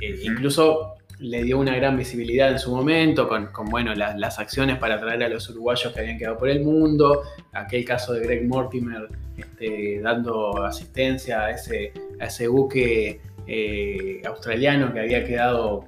Eh, 0.00 0.20
incluso 0.30 0.92
le 1.18 1.42
dio 1.44 1.58
una 1.58 1.74
gran 1.74 1.96
visibilidad 1.96 2.50
en 2.50 2.58
su 2.58 2.70
momento 2.74 3.26
con, 3.26 3.46
con, 3.46 3.66
bueno, 3.70 3.94
la- 3.94 4.14
las 4.18 4.38
acciones 4.38 4.76
para 4.78 5.00
traer 5.00 5.22
a 5.22 5.28
los 5.30 5.48
uruguayos 5.48 5.90
que 5.92 6.00
habían 6.00 6.18
quedado 6.18 6.36
por 6.36 6.48
el 6.50 6.60
mundo, 6.62 7.22
aquel 7.52 7.84
caso 7.86 8.12
de 8.12 8.20
Greg 8.26 8.46
Mortimer 8.46 9.08
este, 9.38 10.00
dando 10.02 10.62
asistencia 10.64 11.44
a 11.46 11.50
ese, 11.52 11.92
a 12.20 12.26
ese 12.26 12.48
buque 12.48 13.20
eh, 13.46 14.20
australiano 14.26 14.92
que 14.92 15.00
había 15.00 15.24
quedado 15.24 15.86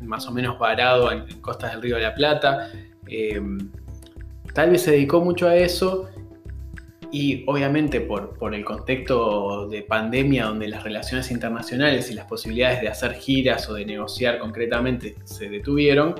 más 0.00 0.26
o 0.26 0.32
menos 0.32 0.58
varado 0.58 1.12
en, 1.12 1.18
en 1.28 1.40
costas 1.42 1.72
del 1.72 1.82
Río 1.82 1.96
de 1.96 2.02
la 2.02 2.14
Plata. 2.14 2.70
Eh, 3.06 3.40
tal 4.54 4.70
vez 4.70 4.82
se 4.82 4.92
dedicó 4.92 5.20
mucho 5.20 5.48
a 5.48 5.56
eso 5.56 6.08
Y 7.12 7.42
obviamente 7.48 8.00
por, 8.00 8.38
por 8.38 8.54
el 8.54 8.64
contexto 8.64 9.68
de 9.68 9.82
pandemia 9.82 10.44
donde 10.46 10.68
las 10.68 10.84
relaciones 10.84 11.30
internacionales 11.32 12.08
y 12.10 12.14
las 12.14 12.26
posibilidades 12.26 12.80
de 12.82 12.88
hacer 12.88 13.14
giras 13.14 13.68
o 13.68 13.74
de 13.74 13.84
negociar 13.84 14.38
concretamente 14.38 15.16
se 15.24 15.48
detuvieron, 15.48 16.14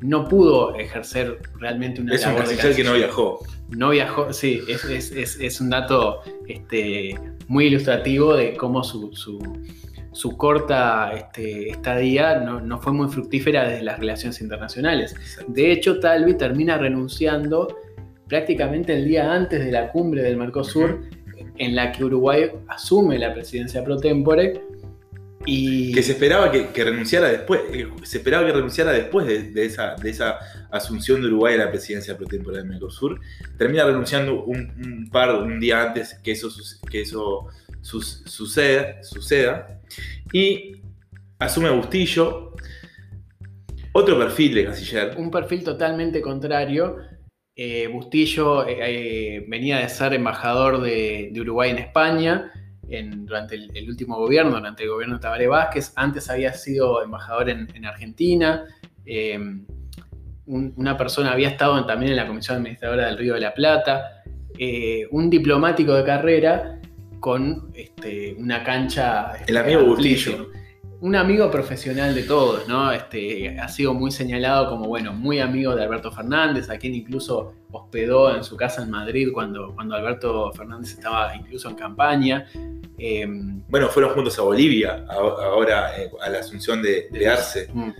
no 0.00 0.26
pudo 0.28 0.74
ejercer 0.74 1.38
realmente 1.60 2.00
una 2.00 2.14
Es 2.16 2.26
un 2.26 2.32
de 2.32 2.38
canciller 2.38 2.74
que 2.74 2.82
no 2.84 2.94
viajó. 2.94 3.38
No 3.68 3.90
viajó, 3.90 4.32
sí, 4.32 4.60
es, 4.68 4.84
es- 4.86 5.12
es- 5.12 5.38
es 5.40 5.60
un 5.60 5.70
dato 5.70 6.18
este, 6.48 7.14
muy 7.46 7.66
ilustrativo 7.66 8.34
de 8.34 8.56
cómo 8.56 8.82
su, 8.82 9.14
su- 9.14 9.38
su 10.14 10.36
corta 10.36 11.12
este, 11.12 11.70
estadía 11.70 12.38
no, 12.38 12.60
no 12.60 12.80
fue 12.80 12.92
muy 12.92 13.08
fructífera 13.08 13.68
desde 13.68 13.82
las 13.82 13.98
relaciones 13.98 14.40
internacionales. 14.40 15.14
De 15.48 15.72
hecho, 15.72 15.98
Talvi 15.98 16.34
termina 16.34 16.78
renunciando 16.78 17.76
prácticamente 18.28 18.94
el 18.94 19.06
día 19.06 19.32
antes 19.32 19.64
de 19.64 19.72
la 19.72 19.90
cumbre 19.90 20.22
del 20.22 20.36
Mercosur, 20.36 21.02
en 21.58 21.74
la 21.74 21.90
que 21.90 22.04
Uruguay 22.04 22.50
asume 22.68 23.18
la 23.18 23.34
presidencia 23.34 23.82
pro 23.82 23.96
tempore. 23.96 24.60
Y 25.46 25.92
Que 25.92 26.02
se 26.02 26.12
esperaba 26.12 26.50
que, 26.50 26.68
que 26.68 26.84
renunciara 26.84 27.28
después, 27.28 27.60
eh, 27.72 27.88
se 28.04 28.18
esperaba 28.18 28.46
que 28.46 28.52
renunciara 28.52 28.92
después 28.92 29.26
de, 29.26 29.50
de 29.50 29.66
esa, 29.66 29.94
de 29.96 30.10
esa 30.10 30.38
asunción 30.70 31.20
de 31.20 31.26
Uruguay 31.26 31.54
a 31.54 31.64
la 31.64 31.70
presidencia 31.70 32.16
pro 32.16 32.26
tempore 32.26 32.58
del 32.58 32.66
Mercosur. 32.66 33.20
Termina 33.58 33.84
renunciando 33.84 34.44
un, 34.44 34.72
un 34.78 35.10
par, 35.10 35.34
un 35.34 35.58
día 35.60 35.82
antes 35.82 36.18
que 36.22 36.32
eso, 36.32 36.48
que 36.88 37.02
eso 37.02 37.48
suceda, 37.84 39.02
suceda. 39.02 39.80
Y 40.32 40.76
asume 41.38 41.70
Bustillo, 41.70 42.54
otro 43.92 44.18
perfil 44.18 44.54
de 44.54 44.64
canciller. 44.64 45.14
un 45.16 45.30
perfil 45.30 45.62
totalmente 45.62 46.20
contrario. 46.20 46.96
Eh, 47.54 47.86
Bustillo 47.86 48.66
eh, 48.66 48.78
eh, 48.80 49.44
venía 49.46 49.78
de 49.78 49.88
ser 49.88 50.14
embajador 50.14 50.80
de, 50.80 51.32
Uruguay 51.40 51.70
en 51.70 51.78
España 51.78 52.50
durante 52.88 53.54
el, 53.54 53.88
último 53.88 54.16
gobierno, 54.16 54.56
durante 54.56 54.82
el 54.82 54.90
gobierno 54.90 55.16
de 55.16 55.20
Tabaré 55.20 55.46
Vázquez. 55.46 55.92
Antes 55.96 56.28
había 56.30 56.52
sido 56.52 57.02
embajador 57.02 57.50
en, 57.50 57.68
en 57.74 57.84
Argentina. 57.86 58.64
Un- 60.46 60.74
una 60.76 60.96
persona 60.96 61.32
había 61.32 61.48
estado 61.48 61.84
también 61.86 62.12
en 62.12 62.16
la 62.16 62.26
Comisión 62.26 62.58
Administradora 62.58 63.06
del 63.06 63.16
Río 63.18 63.34
de 63.34 63.40
la 63.40 63.54
Plata. 63.54 64.22
Un 65.10 65.30
diplomático 65.30 65.94
de 65.94 66.04
carrera 66.04 66.80
con 67.28 67.70
este, 67.74 68.34
una 68.38 68.62
cancha. 68.62 69.32
El 69.46 69.56
amigo 69.56 69.82
Bustillo. 69.86 70.50
un 71.00 71.16
amigo 71.16 71.50
profesional 71.50 72.14
de 72.14 72.24
todos, 72.24 72.68
¿no? 72.68 72.92
Este, 72.92 73.58
ha 73.58 73.66
sido 73.68 73.94
muy 73.94 74.10
señalado 74.10 74.68
como, 74.68 74.88
bueno, 74.88 75.14
muy 75.14 75.38
amigo 75.40 75.74
de 75.74 75.82
Alberto 75.84 76.10
Fernández, 76.12 76.68
a 76.68 76.76
quien 76.76 76.94
incluso 76.94 77.54
hospedó 77.72 78.36
en 78.36 78.44
su 78.44 78.56
casa 78.58 78.82
en 78.82 78.90
Madrid 78.90 79.28
cuando, 79.32 79.72
cuando 79.74 79.94
Alberto 79.94 80.52
Fernández 80.52 80.90
estaba 80.92 81.34
incluso 81.34 81.70
en 81.70 81.76
campaña. 81.76 82.46
Eh, 82.98 83.26
Bueno, 83.70 83.88
fueron 83.88 84.12
juntos 84.12 84.38
a 84.38 84.42
Bolivia, 84.42 85.06
a- 85.08 85.14
ahora 85.14 85.98
eh, 85.98 86.10
a 86.20 86.28
la 86.28 86.40
asunción 86.40 86.82
de, 86.82 87.08
de 87.10 87.26
Arce. 87.26 87.68
mm, 87.72 87.90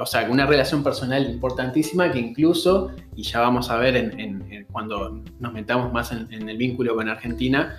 o 0.00 0.06
sea, 0.06 0.26
una 0.30 0.46
relación 0.46 0.82
personal 0.82 1.22
importantísima 1.30 2.10
que 2.10 2.18
incluso, 2.20 2.90
y 3.14 3.22
ya 3.22 3.40
vamos 3.40 3.70
a 3.70 3.76
ver 3.76 3.96
en- 3.96 4.18
en- 4.18 4.52
en 4.52 4.64
cuando 4.64 5.22
nos 5.38 5.52
metamos 5.52 5.92
más 5.92 6.10
en, 6.10 6.26
en 6.32 6.48
el 6.48 6.56
vínculo 6.56 6.94
con 6.96 7.06
Argentina, 7.08 7.76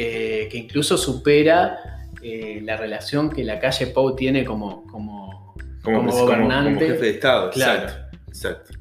eh, 0.00 0.46
que 0.48 0.56
incluso 0.56 0.96
supera 0.96 2.06
eh, 2.22 2.60
la 2.62 2.76
relación 2.76 3.28
que 3.30 3.42
la 3.42 3.58
calle 3.58 3.88
Pou 3.88 4.14
tiene 4.14 4.44
como, 4.44 4.86
como, 4.86 5.56
Como, 5.82 6.12
gobernante. 6.12 6.74
como 6.74 6.92
jefe 6.92 7.04
de 7.04 7.10
Estado. 7.10 7.50
Claro. 7.50 7.82
Exacto. 7.82 8.08
exacto. 8.28 8.72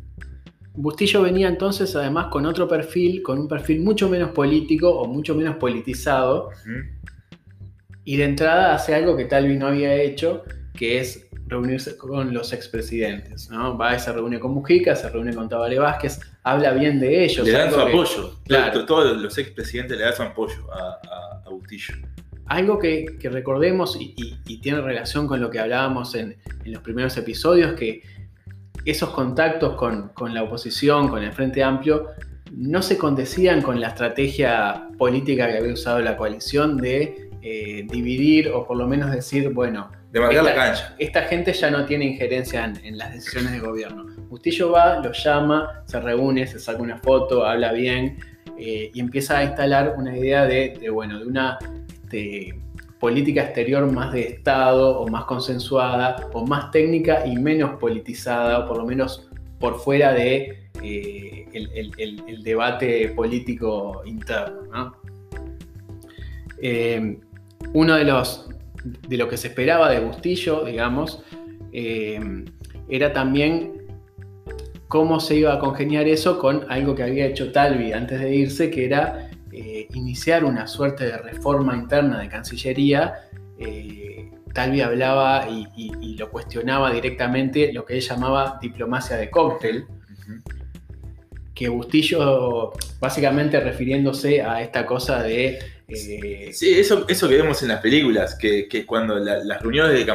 Bustillo 0.75 1.23
venía 1.23 1.47
entonces 1.47 1.95
además 1.95 2.27
con 2.27 2.45
otro 2.45 2.67
perfil, 2.67 3.23
con 3.23 3.39
un 3.39 3.47
perfil 3.47 3.81
mucho 3.81 4.07
menos 4.09 4.29
político 4.29 4.91
o 4.91 5.07
mucho 5.07 5.33
menos 5.33 5.55
politizado, 5.55 6.51
y 8.03 8.15
de 8.15 8.23
entrada 8.23 8.75
hace 8.75 8.93
algo 8.93 9.17
que 9.17 9.25
Talvi 9.25 9.57
no 9.57 9.65
había 9.65 9.95
hecho, 9.95 10.43
que 10.77 10.99
es 10.99 11.27
reunirse 11.47 11.97
con 11.97 12.33
los 12.33 12.53
expresidentes. 12.53 13.49
¿no? 13.49 13.77
Va 13.77 13.95
y 13.95 13.99
se 13.99 14.13
reúne 14.13 14.39
con 14.39 14.51
Mujica, 14.53 14.95
se 14.95 15.09
reúne 15.09 15.33
con 15.33 15.49
Tabaré 15.49 15.79
Vázquez, 15.79 16.19
habla 16.43 16.71
bien 16.71 16.99
de 16.99 17.25
ellos. 17.25 17.45
Le 17.45 17.51
dan 17.51 17.71
su 17.71 17.79
apoyo. 17.79 18.39
Claro. 18.45 18.71
Claro. 18.71 18.85
Todos 18.85 19.17
los 19.17 19.37
expresidentes 19.37 19.97
le 19.97 20.03
dan 20.05 20.15
su 20.15 20.21
apoyo 20.23 20.71
a, 20.71 20.77
a- 20.79 21.43
a 21.45 21.49
Bustillo. 21.49 21.93
Algo 22.45 22.79
que, 22.79 23.17
que 23.19 23.29
recordemos 23.29 23.97
y, 23.99 24.13
y- 24.15 24.37
y 24.47 24.61
tiene 24.61 24.79
relación 24.79 25.27
con 25.27 25.41
lo 25.41 25.49
que 25.49 25.59
hablábamos 25.59 26.15
en, 26.15 26.37
en 26.63 26.71
los 26.71 26.81
primeros 26.81 27.17
episodios, 27.17 27.73
que 27.73 28.01
esos 28.85 29.09
contactos 29.09 29.75
con, 29.75 30.09
con 30.09 30.33
la 30.33 30.43
oposición, 30.43 31.09
con 31.09 31.21
el 31.23 31.33
Frente 31.33 31.61
Amplio, 31.61 32.07
no 32.53 32.81
se 32.81 32.97
condecían 32.97 33.61
con 33.61 33.81
la 33.81 33.89
estrategia 33.89 34.87
política 34.97 35.47
que 35.51 35.57
había 35.57 35.73
usado 35.73 35.99
la 35.99 36.15
coalición 36.15 36.77
de 36.77 37.29
eh, 37.41 37.85
dividir 37.91 38.49
o 38.49 38.65
por 38.65 38.77
lo 38.77 38.87
menos 38.87 39.11
decir, 39.11 39.49
bueno, 39.49 39.91
De 40.11 40.19
marcar 40.21 40.43
la 40.43 40.49
Esta- 40.51 40.65
cancha. 40.65 40.95
esta 40.99 41.21
gente 41.23 41.53
ya 41.53 41.69
no 41.69 41.85
tiene 41.85 42.05
injerencia 42.05 42.63
en, 42.65 42.77
en 42.85 42.97
las 42.97 43.13
decisiones 43.13 43.51
de 43.51 43.59
gobierno. 43.59 44.05
Bustillo 44.29 44.71
va, 44.71 44.99
lo 44.99 45.11
llama, 45.11 45.83
se 45.85 45.99
reúne, 45.99 46.47
se 46.47 46.59
saca 46.59 46.81
una 46.81 46.97
foto, 46.97 47.45
habla 47.45 47.73
bien 47.73 48.17
eh, 48.57 48.89
y 48.93 48.99
empieza 48.99 49.37
a 49.39 49.43
instalar 49.43 49.95
una 49.97 50.17
idea 50.17 50.45
de, 50.45 50.77
de, 50.79 50.89
bueno, 50.89 51.19
de 51.19 51.25
una 51.25 51.59
este, 52.03 52.57
política 52.99 53.43
exterior 53.43 53.91
más 53.91 54.13
de 54.13 54.21
Estado 54.21 54.99
o 54.99 55.07
más 55.07 55.25
consensuada 55.25 56.27
o 56.33 56.45
más 56.45 56.71
técnica 56.71 57.25
y 57.27 57.35
menos 57.35 57.77
politizada, 57.79 58.59
o 58.59 58.67
por 58.67 58.77
lo 58.77 58.85
menos 58.85 59.29
por 59.59 59.77
fuera 59.79 60.13
de 60.13 60.69
eh, 60.81 61.45
el, 61.53 61.69
el- 61.75 61.91
el- 61.97 62.23
el 62.27 62.43
debate 62.43 63.09
político 63.09 64.01
interno. 64.05 64.61
¿no? 64.71 64.95
Eh, 66.61 67.19
uno 67.73 67.95
de 67.95 68.03
los 68.03 68.49
de 68.83 69.17
lo 69.17 69.27
que 69.27 69.37
se 69.37 69.47
esperaba 69.49 69.89
de 69.91 69.99
Bustillo, 69.99 70.63
digamos, 70.65 71.23
eh, 71.71 72.19
era 72.89 73.11
también 73.13 73.73
cómo 74.87 75.19
se 75.19 75.35
iba 75.35 75.53
a 75.53 75.59
congeniar 75.59 76.07
eso 76.07 76.39
con 76.39 76.65
algo 76.69 76.95
que 76.95 77.03
había 77.03 77.25
hecho 77.25 77.51
Talvi 77.51 77.91
antes 77.91 78.19
de 78.21 78.33
irse, 78.35 78.71
que 78.71 78.85
era 78.85 79.29
eh, 79.51 79.87
iniciar 79.93 80.45
una 80.45 80.67
suerte 80.67 81.05
de 81.05 81.17
reforma 81.17 81.75
interna 81.75 82.19
de 82.21 82.29
Cancillería. 82.29 83.15
Eh, 83.59 84.31
Talvi 84.53 84.81
hablaba 84.81 85.47
y, 85.49 85.67
y- 85.75 85.91
y 86.01 86.17
lo 86.17 86.29
cuestionaba 86.31 86.91
directamente 86.91 87.73
lo 87.73 87.83
que 87.85 87.95
él 87.95 88.01
llamaba 88.01 88.57
diplomacia 88.61 89.17
de 89.17 89.29
cóctel, 89.29 89.85
que 91.53 91.69
Bustillo, 91.69 92.71
básicamente 92.99 93.59
refiriéndose 93.59 94.41
a 94.41 94.61
esta 94.61 94.85
cosa 94.85 95.23
de... 95.23 95.57
eh, 95.87 96.49
Sí, 96.53 96.77
eso, 96.79 97.05
eso 97.07 97.29
que 97.29 97.37
vemos 97.37 97.61
en 97.63 97.69
las 97.69 97.81
películas, 97.81 98.35
que, 98.35 98.67
que 98.67 98.85
cuando 98.85 99.17
la- 99.19 99.43
las 99.43 99.61
reuniones 99.61 99.93
de 99.93 100.05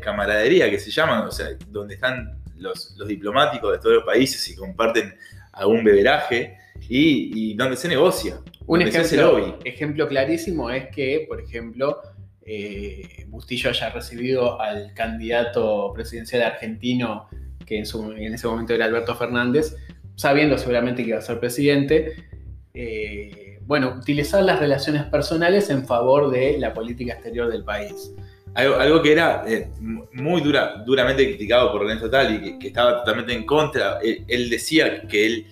camaradería 0.00 0.68
que 0.70 0.78
se 0.78 0.90
llaman, 0.90 1.20
o 1.26 1.30
sea, 1.30 1.48
donde 1.68 1.94
están 1.94 2.38
los, 2.56 2.94
los 2.98 3.08
diplomáticos 3.08 3.72
de 3.72 3.78
todos 3.78 3.94
los 3.96 4.04
países 4.04 4.46
y 4.48 4.56
comparten 4.56 5.14
algún 5.52 5.82
beberaje 5.84 6.56
y, 6.88 7.52
y 7.52 7.54
donde 7.54 7.76
se 7.76 7.88
negocia. 7.88 8.38
Un 8.66 8.80
donde 8.80 8.92
se 8.92 8.98
ejemplo, 9.00 9.38
lobby. 9.38 9.54
ejemplo 9.64 10.08
clarísimo 10.08 10.70
es 10.70 10.88
que, 10.94 11.24
por 11.28 11.40
ejemplo, 11.40 12.00
eh, 12.44 13.24
Bustillo 13.28 13.70
haya 13.70 13.90
recibido 13.90 14.60
al 14.60 14.92
candidato 14.94 15.92
presidencial 15.94 16.42
argentino, 16.42 17.28
que 17.64 17.78
en, 17.78 17.86
su- 17.86 18.12
en 18.12 18.34
ese 18.34 18.46
momento 18.48 18.74
era 18.74 18.84
Alberto 18.86 19.14
Fernández, 19.14 19.76
sabiendo 20.16 20.58
seguramente 20.58 21.02
que 21.02 21.10
iba 21.10 21.18
a 21.18 21.22
ser 21.22 21.38
presidente, 21.40 22.14
eh, 22.74 23.39
bueno, 23.70 23.94
utilizar 23.96 24.42
las 24.42 24.58
relaciones 24.58 25.04
personales 25.04 25.70
en 25.70 25.86
favor 25.86 26.28
de 26.28 26.58
la 26.58 26.74
política 26.74 27.12
exterior 27.12 27.48
del 27.48 27.62
país. 27.62 28.12
Algo, 28.54 28.74
algo 28.74 29.00
que 29.00 29.12
era 29.12 29.44
eh, 29.46 29.70
muy 29.78 30.40
dura, 30.40 30.82
duramente 30.84 31.24
criticado 31.24 31.70
por 31.70 31.82
Ernesto 31.82 32.10
Tali, 32.10 32.40
que, 32.40 32.58
que 32.58 32.66
estaba 32.66 32.98
totalmente 32.98 33.32
en 33.32 33.46
contra. 33.46 34.00
Él, 34.02 34.24
él 34.26 34.50
decía 34.50 35.02
que 35.02 35.24
él 35.24 35.46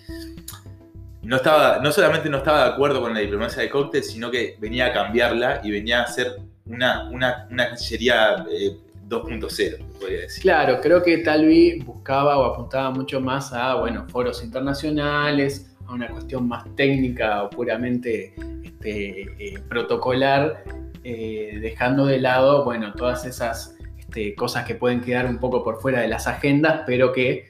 no, 1.22 1.36
estaba, 1.36 1.78
no 1.78 1.92
solamente 1.92 2.28
no 2.28 2.38
estaba 2.38 2.64
de 2.64 2.70
acuerdo 2.70 3.00
con 3.00 3.14
la 3.14 3.20
diplomacia 3.20 3.62
de 3.62 3.70
cóctel, 3.70 4.02
sino 4.02 4.32
que 4.32 4.56
venía 4.58 4.86
a 4.86 4.92
cambiarla 4.92 5.60
y 5.62 5.70
venía 5.70 6.00
a 6.00 6.02
hacer 6.02 6.38
una, 6.66 7.08
una, 7.10 7.46
una 7.52 7.68
cancillería 7.68 8.44
eh, 8.50 8.78
2.0, 9.08 9.78
podría 10.00 10.22
decir. 10.22 10.42
Claro, 10.42 10.80
creo 10.80 11.04
que 11.04 11.18
Talvi 11.18 11.82
buscaba 11.82 12.36
o 12.36 12.46
apuntaba 12.46 12.90
mucho 12.90 13.20
más 13.20 13.52
a 13.52 13.76
bueno, 13.76 14.06
foros 14.08 14.42
internacionales, 14.42 15.67
a 15.88 15.94
una 15.94 16.08
cuestión 16.08 16.46
más 16.46 16.64
técnica 16.76 17.42
o 17.42 17.50
puramente 17.50 18.34
este, 18.62 19.22
eh, 19.38 19.58
protocolar, 19.68 20.62
eh, 21.02 21.58
dejando 21.60 22.06
de 22.06 22.20
lado 22.20 22.64
bueno, 22.64 22.92
todas 22.92 23.24
esas 23.24 23.76
este, 23.98 24.34
cosas 24.34 24.64
que 24.66 24.74
pueden 24.74 25.00
quedar 25.00 25.26
un 25.26 25.38
poco 25.38 25.64
por 25.64 25.80
fuera 25.80 26.00
de 26.00 26.08
las 26.08 26.26
agendas, 26.26 26.82
pero 26.86 27.12
que, 27.12 27.48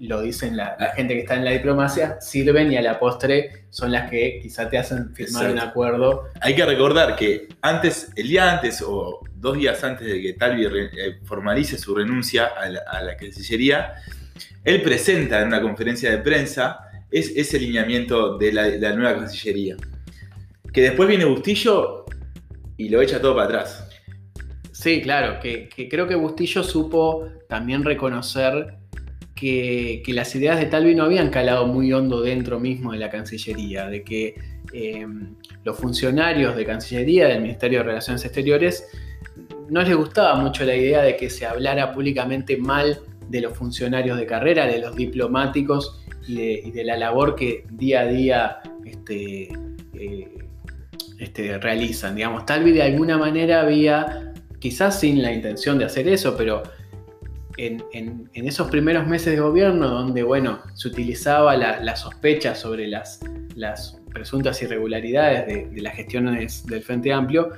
lo 0.00 0.20
dicen 0.20 0.56
la, 0.56 0.76
la 0.78 0.90
gente 0.94 1.14
que 1.14 1.20
está 1.20 1.34
en 1.34 1.44
la 1.44 1.50
diplomacia, 1.50 2.20
sirven 2.20 2.72
y 2.72 2.76
a 2.76 2.82
la 2.82 2.98
postre 2.98 3.64
son 3.70 3.92
las 3.92 4.08
que 4.10 4.38
quizá 4.40 4.68
te 4.68 4.78
hacen 4.78 5.14
firmar 5.14 5.50
un 5.50 5.58
acuerdo. 5.58 6.28
Hay 6.40 6.54
que 6.54 6.64
recordar 6.64 7.16
que 7.16 7.48
antes, 7.62 8.12
el 8.16 8.28
día 8.28 8.52
antes 8.52 8.82
o 8.86 9.20
dos 9.34 9.56
días 9.56 9.82
antes 9.84 10.06
de 10.06 10.20
que 10.20 10.32
Talvi 10.34 10.66
eh, 10.66 11.18
formalice 11.24 11.78
su 11.78 11.94
renuncia 11.94 12.46
a 12.46 12.68
la, 12.68 12.80
a 12.86 13.02
la 13.02 13.16
Cancillería, 13.16 13.94
él 14.64 14.82
presenta 14.82 15.40
en 15.40 15.48
una 15.48 15.60
conferencia 15.60 16.10
de 16.10 16.18
prensa 16.18 16.87
es 17.10 17.32
ese 17.36 17.58
lineamiento 17.58 18.36
de 18.36 18.52
la, 18.52 18.94
nueva 18.94 19.16
Cancillería. 19.16 19.76
Que 20.72 20.82
después 20.82 21.08
viene 21.08 21.24
Bustillo 21.24 22.04
y 22.76 22.88
lo 22.88 23.00
echa 23.00 23.20
todo 23.20 23.34
para 23.34 23.46
atrás. 23.46 23.88
Sí, 24.72 25.00
claro, 25.00 25.40
que, 25.40 25.68
creo 25.90 26.06
que 26.06 26.14
Bustillo 26.14 26.62
supo 26.62 27.28
también 27.48 27.84
reconocer 27.84 28.74
que, 29.34 30.02
las 30.08 30.34
ideas 30.34 30.58
de 30.58 30.66
Talvi 30.66 30.94
no 30.94 31.04
habían 31.04 31.30
calado 31.30 31.66
muy 31.66 31.92
hondo 31.92 32.20
dentro 32.20 32.60
mismo 32.60 32.92
de 32.92 32.98
la 32.98 33.10
Cancillería, 33.10 33.86
de 33.86 34.04
que 34.04 34.34
eh, 34.72 35.06
los 35.64 35.76
funcionarios 35.78 36.54
de 36.56 36.64
Cancillería, 36.64 37.28
del 37.28 37.42
Ministerio 37.42 37.78
de 37.78 37.84
Relaciones 37.84 38.24
Exteriores, 38.24 38.86
no 39.68 39.82
les 39.82 39.96
gustaba 39.96 40.34
mucho 40.36 40.64
la 40.64 40.76
idea 40.76 41.02
de 41.02 41.16
que 41.16 41.30
se 41.30 41.46
hablara 41.46 41.92
públicamente 41.92 42.56
mal 42.56 43.00
de 43.28 43.40
los 43.40 43.56
funcionarios 43.56 44.18
de 44.18 44.26
carrera, 44.26 44.66
de 44.66 44.78
los 44.78 44.96
diplomáticos 44.96 46.00
y 46.26 46.70
de, 46.70 46.84
la 46.84 46.96
labor 46.96 47.34
que 47.34 47.64
día 47.70 48.00
a 48.00 48.06
día 48.06 48.58
este, 48.84 49.48
eh, 49.94 50.38
este, 51.18 51.58
realizan. 51.58 52.14
Digamos, 52.14 52.44
Talvi 52.44 52.72
de 52.72 52.82
alguna 52.82 53.16
manera 53.16 53.62
había 53.62 54.32
quizás 54.58 55.00
sin 55.00 55.22
la 55.22 55.32
intención 55.32 55.78
de 55.78 55.86
hacer 55.86 56.08
eso, 56.08 56.36
pero 56.36 56.62
en, 57.56 58.28
esos 58.34 58.70
primeros 58.70 59.06
meses 59.06 59.34
de 59.34 59.40
gobierno, 59.40 59.88
donde 59.88 60.22
bueno, 60.22 60.60
se 60.74 60.88
utilizaba 60.88 61.56
la, 61.56 61.80
la 61.80 61.96
sospecha 61.96 62.54
sobre 62.54 62.86
las, 62.88 63.20
presuntas 64.12 64.60
irregularidades 64.62 65.46
de, 65.46 65.66
de, 65.68 65.82
las 65.82 65.94
gestiones 65.94 66.66
del 66.66 66.82
Frente 66.82 67.12
Amplio, 67.12 67.50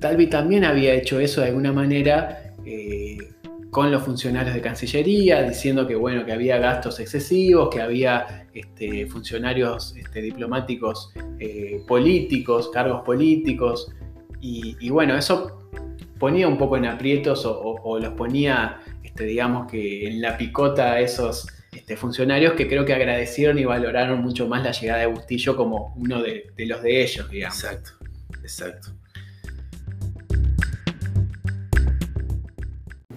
Talvi 0.00 0.26
también 0.26 0.64
había 0.64 0.92
hecho 0.94 1.20
eso 1.20 1.40
de 1.40 1.48
alguna 1.48 1.72
manera 1.72 2.52
eh, 2.66 3.31
con 3.72 3.90
los 3.90 4.02
funcionarios 4.02 4.54
de 4.54 4.60
Cancillería, 4.60 5.42
diciendo 5.44 5.86
que 5.86 5.94
bueno, 5.94 6.26
que 6.26 6.32
había 6.32 6.58
gastos 6.58 7.00
excesivos, 7.00 7.70
que 7.70 7.80
había 7.80 8.46
este, 8.52 9.06
funcionarios 9.06 9.96
este, 9.96 10.20
diplomáticos 10.20 11.10
eh, 11.38 11.82
políticos, 11.88 12.68
cargos 12.68 13.00
políticos, 13.02 13.90
y, 14.42 14.90
bueno, 14.90 15.16
eso 15.16 15.70
ponía 16.18 16.48
un 16.48 16.58
poco 16.58 16.76
en 16.76 16.84
aprietos 16.84 17.44
o 17.46 17.98
los 17.98 18.12
ponía, 18.14 18.80
este, 19.02 19.24
digamos 19.24 19.70
que 19.70 20.06
en 20.06 20.20
la 20.20 20.36
picota 20.36 20.92
a 20.92 21.00
esos 21.00 21.46
este, 21.72 21.96
funcionarios 21.96 22.52
que 22.52 22.68
creo 22.68 22.84
que 22.84 22.92
agradecieron 22.92 23.58
y 23.58 23.64
valoraron 23.64 24.20
mucho 24.20 24.48
más 24.48 24.64
la 24.64 24.72
llegada 24.72 25.00
de 25.00 25.06
Bustillo 25.06 25.56
como 25.56 25.94
uno 25.96 26.20
de, 26.20 26.50
de 26.56 26.66
los 26.66 26.82
de 26.82 27.02
ellos, 27.02 27.30
digamos. 27.30 27.64
Exacto, 27.64 27.92
exacto. 28.42 29.01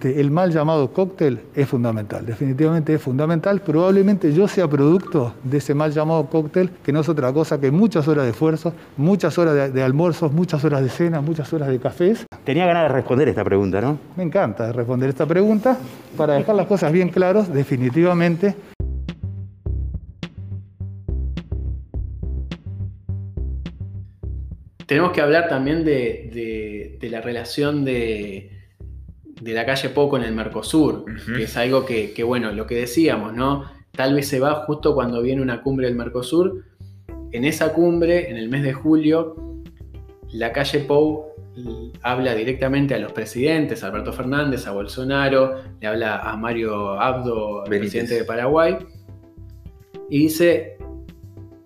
El 0.02 0.30
mal 0.30 0.52
llamado 0.52 0.92
cóctel 0.92 1.40
es 1.54 1.68
fundamental, 1.68 2.24
definitivamente 2.24 2.94
es 2.94 3.02
fundamental. 3.02 3.60
Probablemente 3.60 4.32
yo 4.32 4.46
sea 4.46 4.68
producto 4.68 5.34
de 5.42 5.58
ese 5.58 5.74
mal 5.74 5.92
llamado 5.92 6.26
cóctel, 6.26 6.70
que 6.84 6.92
no 6.92 7.00
es 7.00 7.08
otra 7.08 7.32
cosa 7.32 7.60
que 7.60 7.70
muchas 7.70 8.06
horas 8.08 8.24
de 8.24 8.30
esfuerzo, 8.30 8.72
muchas 8.96 9.38
horas 9.38 9.54
de, 9.54 9.70
de 9.70 9.82
almuerzos, 9.82 10.32
muchas 10.32 10.64
horas 10.64 10.82
de 10.82 10.88
cena, 10.88 11.20
muchas 11.20 11.52
horas 11.52 11.68
de 11.68 11.78
cafés. 11.78 12.26
Tenía 12.44 12.66
ganas 12.66 12.84
de 12.84 12.88
responder 12.90 13.28
esta 13.28 13.44
pregunta, 13.44 13.80
¿no? 13.80 13.98
Me 14.16 14.22
encanta 14.22 14.72
responder 14.72 15.08
esta 15.08 15.26
pregunta. 15.26 15.78
Para 16.16 16.34
dejar 16.34 16.54
las 16.54 16.66
cosas 16.66 16.92
bien 16.92 17.08
claras, 17.08 17.52
definitivamente 17.52 18.54
Tenemos 24.86 25.10
que 25.10 25.20
hablar 25.20 25.48
también 25.48 25.84
de, 25.84 26.30
de, 26.32 26.98
de 27.00 27.10
la 27.10 27.20
relación 27.20 27.84
de, 27.84 28.55
de, 29.40 29.52
la 29.54 29.64
calle 29.64 29.88
Pou 29.90 30.08
con 30.08 30.22
el 30.22 30.32
Mercosur, 30.32 30.94
uh 30.94 31.06
-huh. 31.06 31.36
que 31.36 31.44
es 31.44 31.56
algo 31.56 31.84
que, 31.84 32.12
que, 32.12 32.24
bueno, 32.24 32.52
lo 32.52 32.66
que 32.66 32.76
decíamos, 32.76 33.34
¿no? 33.34 33.64
Tal 33.92 34.14
vez 34.14 34.28
se 34.28 34.40
va 34.40 34.54
justo 34.66 34.94
cuando 34.94 35.22
viene 35.22 35.42
una 35.42 35.62
cumbre 35.62 35.86
del 35.86 35.96
Mercosur. 35.96 36.64
En 37.32 37.44
esa 37.44 37.72
cumbre, 37.72 38.30
en 38.30 38.36
el 38.36 38.48
mes 38.48 38.62
de 38.62 38.72
julio, 38.72 39.36
la 40.32 40.52
calle 40.52 40.80
Pou 40.80 41.36
habla 42.02 42.34
directamente 42.34 42.94
a 42.94 42.98
los 42.98 43.12
presidentes, 43.12 43.82
a 43.82 43.86
Alberto 43.86 44.12
Fernández, 44.12 44.66
a 44.66 44.72
Bolsonaro, 44.72 45.62
le 45.80 45.86
habla 45.86 46.18
a 46.18 46.36
Mario 46.36 47.00
Abdo, 47.00 47.64
el 47.64 47.78
presidente 47.78 48.14
de 48.14 48.24
Paraguay, 48.24 48.76
y 50.10 50.18
dice, 50.18 50.76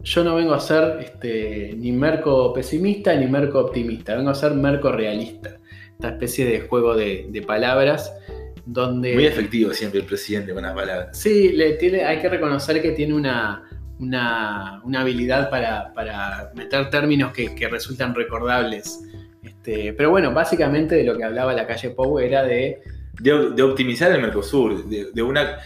yo 0.03 0.25
no 0.25 0.37
vengo 0.37 0.55
a 0.55 0.61
ser 0.61 0.99
este, 1.01 1.75
ni 1.77 1.93
merco 1.93 2.53
pesimista 2.55 3.15
ni 3.15 3.27
merco 3.27 3.59
optimista, 3.59 4.15
vengo 4.15 4.31
a 4.31 4.35
ser 4.35 4.55
merco 4.55 4.91
realista. 4.93 5.59
Esta 6.01 6.13
especie 6.13 6.47
de 6.47 6.61
juego 6.63 6.97
de, 6.97 7.27
de 7.29 7.43
palabras 7.43 8.11
donde... 8.65 9.13
Muy 9.13 9.27
efectivo 9.27 9.75
siempre 9.75 10.01
el 10.01 10.07
presidente 10.07 10.55
con 10.55 10.63
las 10.63 10.73
palabras. 10.73 11.19
Sí, 11.19 11.51
le 11.51 11.75
tiene, 11.75 12.05
hay 12.05 12.23
que 12.23 12.31
reconocer 12.31 12.81
que 12.81 12.93
tiene 12.93 13.13
una, 13.13 13.69
una, 13.99 14.81
una 14.83 15.03
habilidad 15.03 15.51
para, 15.51 15.93
para, 15.93 16.53
meter 16.55 16.89
términos 16.89 17.35
que, 17.35 17.55
que 17.55 17.69
resultan 17.69 18.15
recordables. 18.15 19.03
Este, 19.43 19.93
pero 19.93 20.09
bueno, 20.09 20.33
básicamente 20.33 20.95
de 20.95 21.05
lo 21.05 21.19
que 21.19 21.25
hablaba 21.25 21.53
la 21.53 21.67
calle 21.67 21.91
Pou 21.91 22.19
era 22.19 22.45
de... 22.45 22.81
De, 23.21 23.51
de 23.51 23.63
optimizar 23.63 24.11
el 24.11 24.23
Mercosur, 24.23 24.89
de, 24.89 25.11
de, 25.13 25.23
una... 25.23 25.59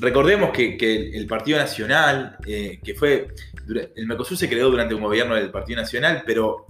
Recordemos 0.00 0.50
que, 0.50 0.76
que 0.76 1.16
el 1.16 1.28
Partido 1.28 1.58
Nacional, 1.58 2.38
eh, 2.44 2.80
que 2.82 2.94
fue... 2.94 3.28
El 3.94 4.06
Mercosur 4.08 4.36
se 4.36 4.48
creó 4.48 4.68
durante 4.68 4.96
un 4.96 5.02
gobierno 5.02 5.36
del 5.36 5.52
Partido 5.52 5.80
Nacional, 5.80 6.24
pero 6.26 6.66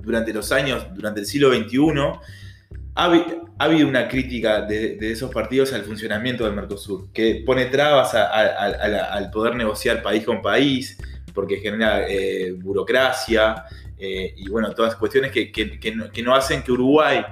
durante 0.00 0.32
los 0.32 0.52
años, 0.52 0.86
durante 0.94 1.20
el 1.20 1.26
siglo 1.26 1.52
XXI, 1.52 1.78
ha, 2.94 3.06
ha 3.06 3.64
habido 3.64 3.88
una 3.88 4.08
crítica 4.08 4.62
de, 4.62 4.98
esos 5.00 5.32
partidos 5.32 5.72
al 5.72 5.84
funcionamiento 5.84 6.44
del 6.44 6.54
Mercosur, 6.54 7.12
que 7.12 7.42
pone 7.44 7.66
trabas 7.66 8.14
al 8.14 9.30
poder 9.30 9.56
negociar 9.56 10.02
país 10.02 10.24
con 10.24 10.42
país, 10.42 10.98
porque 11.32 11.56
genera 11.56 12.08
eh, 12.08 12.52
burocracia, 12.52 13.64
eh, 13.98 14.34
y 14.36 14.48
bueno, 14.48 14.72
todas 14.72 14.96
cuestiones 14.96 15.32
que, 15.32 15.50
que, 15.50 15.78
que, 15.78 15.94
no, 15.94 16.10
que, 16.10 16.22
no, 16.22 16.34
hacen 16.34 16.62
que 16.62 16.72
Uruguay, 16.72 17.24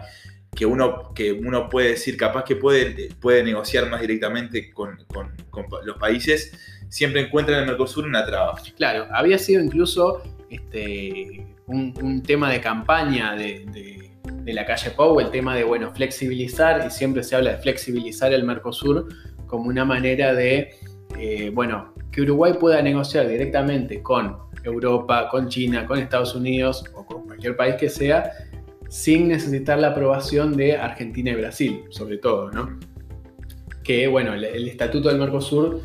que 0.55 0.67
uno, 0.67 1.13
que 1.15 1.33
uno 1.33 1.69
puede 1.69 1.91
decir 1.91 2.17
capaz 2.17 2.45
que 2.45 2.57
puede, 2.57 3.11
puede 3.21 3.43
negociar 3.43 3.89
más 3.89 4.01
directamente 4.01 4.71
con, 4.73 5.05
con, 5.07 5.33
con 5.51 5.67
los 5.85 5.97
países, 5.99 6.53
siempre 6.89 7.23
encuentra 7.23 7.55
en 7.57 7.63
el 7.63 7.69
Mercosur 7.69 8.05
una 8.05 8.25
traba. 8.25 8.55
Claro, 8.77 9.07
había 9.13 9.39
sido 9.39 9.63
incluso 9.63 10.23
este, 10.51 11.47
un, 11.66 11.94
un 12.03 12.22
tema 12.22 12.51
de 12.51 12.61
campaña 12.61 13.35
de, 13.35 14.11
la 14.46 14.64
calle 14.64 14.90
Pou, 14.90 15.20
el 15.20 15.31
tema 15.31 15.55
de, 15.55 15.64
bueno, 15.64 15.92
flexibilizar, 15.94 16.87
y 16.87 16.90
siempre 16.90 17.22
se 17.22 17.37
habla 17.37 17.53
de 17.53 17.59
flexibilizar 17.59 18.33
el 18.33 18.44
Mercosur 18.44 19.09
como 19.46 19.68
una 19.68 19.85
manera 19.85 20.35
de, 20.35 20.70
eh, 21.18 21.51
bueno, 21.53 21.94
que 22.11 22.22
Uruguay 22.22 22.55
pueda 22.59 22.83
negociar 22.83 23.29
directamente 23.29 24.03
con 24.03 24.37
Europa, 24.64 25.29
con 25.31 25.48
China, 25.48 25.87
con 25.87 25.98
Estados 25.98 26.35
Unidos 26.35 26.85
o 26.94 27.05
con 27.07 27.27
cualquier 27.27 27.57
país 27.57 27.77
que 27.77 27.88
sea, 27.88 28.31
sin 28.88 29.29
necesitar 29.29 29.79
la 29.79 29.88
aprobación 29.88 30.57
de 30.57 30.77
Argentina 30.77 31.31
y 31.31 31.35
Brasil, 31.35 31.85
sobre 31.90 32.18
todo, 32.18 32.51
¿no? 32.51 32.79
Que, 33.83 34.07
bueno, 34.07 34.35
el, 34.35 34.44
el 34.44 34.68
Estatuto 34.68 35.09
del 35.09 35.18
Mercosur 35.18 35.81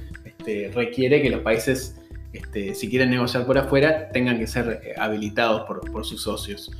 este, 0.47 0.71
requiere 0.73 1.21
que 1.21 1.29
los 1.29 1.41
países, 1.41 1.96
este, 2.37 2.75
si 2.75 2.89
quieren 2.89 3.09
negociar 3.09 3.45
por 3.45 3.57
afuera, 3.57 4.09
tengan 4.09 4.37
que 4.39 4.47
ser 4.47 4.81
eh, 4.83 4.93
habilitados 4.97 5.63
por, 5.63 5.91
por 5.91 6.05
sus 6.05 6.21
socios. 6.21 6.71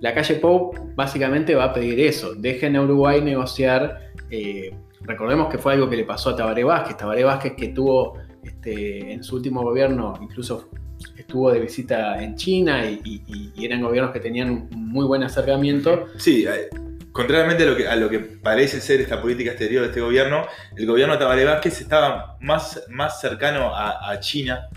La 0.00 0.14
calle 0.14 0.34
Pou 0.36 0.72
básicamente 0.94 1.54
va 1.54 1.64
a 1.64 1.72
pedir 1.72 1.98
eso, 2.00 2.34
dejen 2.34 2.76
a 2.76 2.82
Uruguay 2.82 3.20
negociar, 3.20 4.12
eh, 4.30 4.72
recordemos 5.00 5.48
que 5.48 5.58
fue 5.58 5.72
algo 5.72 5.90
que 5.90 5.96
le 5.96 6.04
pasó 6.04 6.30
a 6.30 6.36
Tabaré 6.36 6.62
Vázquez, 6.62 6.96
Tabaré 6.96 7.24
Vázquez 7.24 7.54
que 7.56 7.68
tuvo 7.68 8.16
este, 8.42 9.12
en 9.12 9.24
su 9.24 9.36
último 9.36 9.62
gobierno, 9.62 10.14
incluso 10.20 10.70
estuvo 11.16 11.50
de 11.50 11.60
visita 11.60 12.22
en 12.22 12.36
China 12.36 12.88
y, 12.88 13.00
y, 13.04 13.52
y, 13.54 13.64
eran 13.64 13.82
gobiernos 13.82 14.12
que 14.12 14.20
tenían 14.20 14.68
muy 14.70 15.04
buen 15.04 15.22
acercamiento. 15.24 16.06
Sí, 16.16 16.44
eh, 16.46 16.68
contrariamente 17.10 17.64
a 17.88 17.96
lo, 17.96 18.08
que, 18.08 18.20
parece 18.20 18.80
ser 18.80 19.00
esta 19.00 19.20
política 19.20 19.50
exterior 19.50 19.82
de 19.82 19.88
este 19.88 20.00
gobierno, 20.00 20.46
el 20.76 20.86
gobierno 20.86 21.14
de 21.14 21.18
Tabaré 21.18 21.44
Vázquez 21.44 21.80
estaba 21.80 22.36
más, 22.40 22.84
más 22.88 23.20
cercano 23.20 23.72
a 23.74 24.20
China 24.20 24.68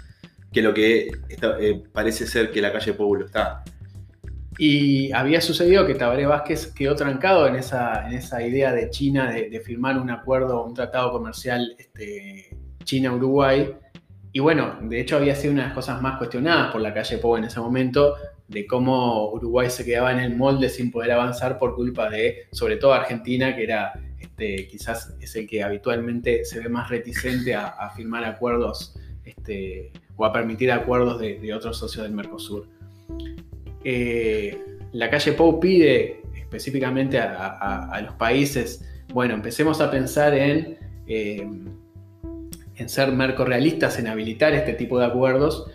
que 0.52 0.62
lo 0.62 0.74
que 0.74 1.12
eh, 1.30 1.84
parece 1.92 2.28
ser 2.28 2.52
que 2.52 2.62
la 2.62 2.72
calle 2.72 2.94
Pueblo 2.94 3.26
está. 3.26 3.64
Y 4.58 5.12
había 5.14 5.42
sucedido 5.42 5.88
que 5.88 5.96
Tabaré 5.96 6.26
Vázquez 6.26 6.68
quedó 6.68 6.96
trancado 6.96 7.48
en 7.48 7.56
esa, 7.56 8.08
en 8.08 8.14
esa 8.14 8.46
idea 8.46 8.74
de 8.74 8.90
China 8.90 9.32
de, 9.32 9.60
firmar 9.62 9.98
un 9.98 10.10
acuerdo, 10.10 10.64
un 10.66 10.74
tratado 10.74 11.12
comercial 11.12 11.76
este, 11.80 12.58
China-Uruguay, 12.84 13.74
y 14.34 14.40
bueno, 14.40 14.78
de 14.82 15.02
hecho 15.02 15.18
había 15.18 15.36
sido 15.36 15.54
una 15.54 15.64
de 15.64 15.68
las 15.70 15.76
cosas 15.76 16.02
más 16.02 16.18
cuestionadas 16.18 16.72
por 16.72 16.82
la 16.82 16.94
calle 16.94 17.18
Pou 17.18 17.36
en 17.38 17.46
ese 17.46 17.60
momento, 17.60 18.16
de 18.48 18.68
cómo 18.68 19.32
Uruguay 19.32 19.70
se 19.70 19.86
quedaba 19.86 20.12
en 20.12 20.20
el 20.20 20.36
molde 20.36 20.70
sin 20.70 20.92
poder 20.92 21.12
avanzar 21.12 21.58
por 21.58 21.76
culpa 21.76 22.10
de, 22.10 22.48
sobre 22.52 22.76
todo 22.78 22.94
Argentina, 22.94 23.56
que 23.56 23.64
era 23.64 23.94
este, 24.20 24.68
quizás 24.68 25.16
es 25.20 25.36
el 25.36 25.48
que 25.48 25.64
habitualmente 25.64 26.46
se 26.46 26.60
ve 26.60 26.70
más 26.70 26.90
reticente 26.90 27.56
a, 27.56 27.68
a 27.68 27.92
firmar 27.92 28.26
acuerdos 28.26 28.96
este, 29.24 29.92
o 30.22 30.26
a 30.26 30.34
permitir 30.34 30.72
acuerdos 30.72 31.20
de, 31.20 31.54
otros 31.54 31.78
socios 31.78 32.04
del 32.04 32.14
Mercosur. 32.14 32.68
Eh, 33.84 34.58
la 34.92 35.10
calle 35.10 35.34
Pou 35.34 35.60
pide 35.60 36.22
específicamente 36.36 37.18
a, 37.20 38.00
los 38.04 38.14
países, 38.16 38.86
bueno, 39.14 39.34
empecemos 39.34 39.82
a 39.82 39.90
pensar 39.90 40.34
en... 40.34 40.78
Eh, 41.08 41.48
en 42.82 42.90
ser 42.90 43.12
mercorrealistas, 43.12 44.00
en 44.00 44.08
habilitar 44.08 44.54
este 44.54 44.74
tipo 44.74 45.00
de 45.00 45.06
acuerdos. 45.06 45.68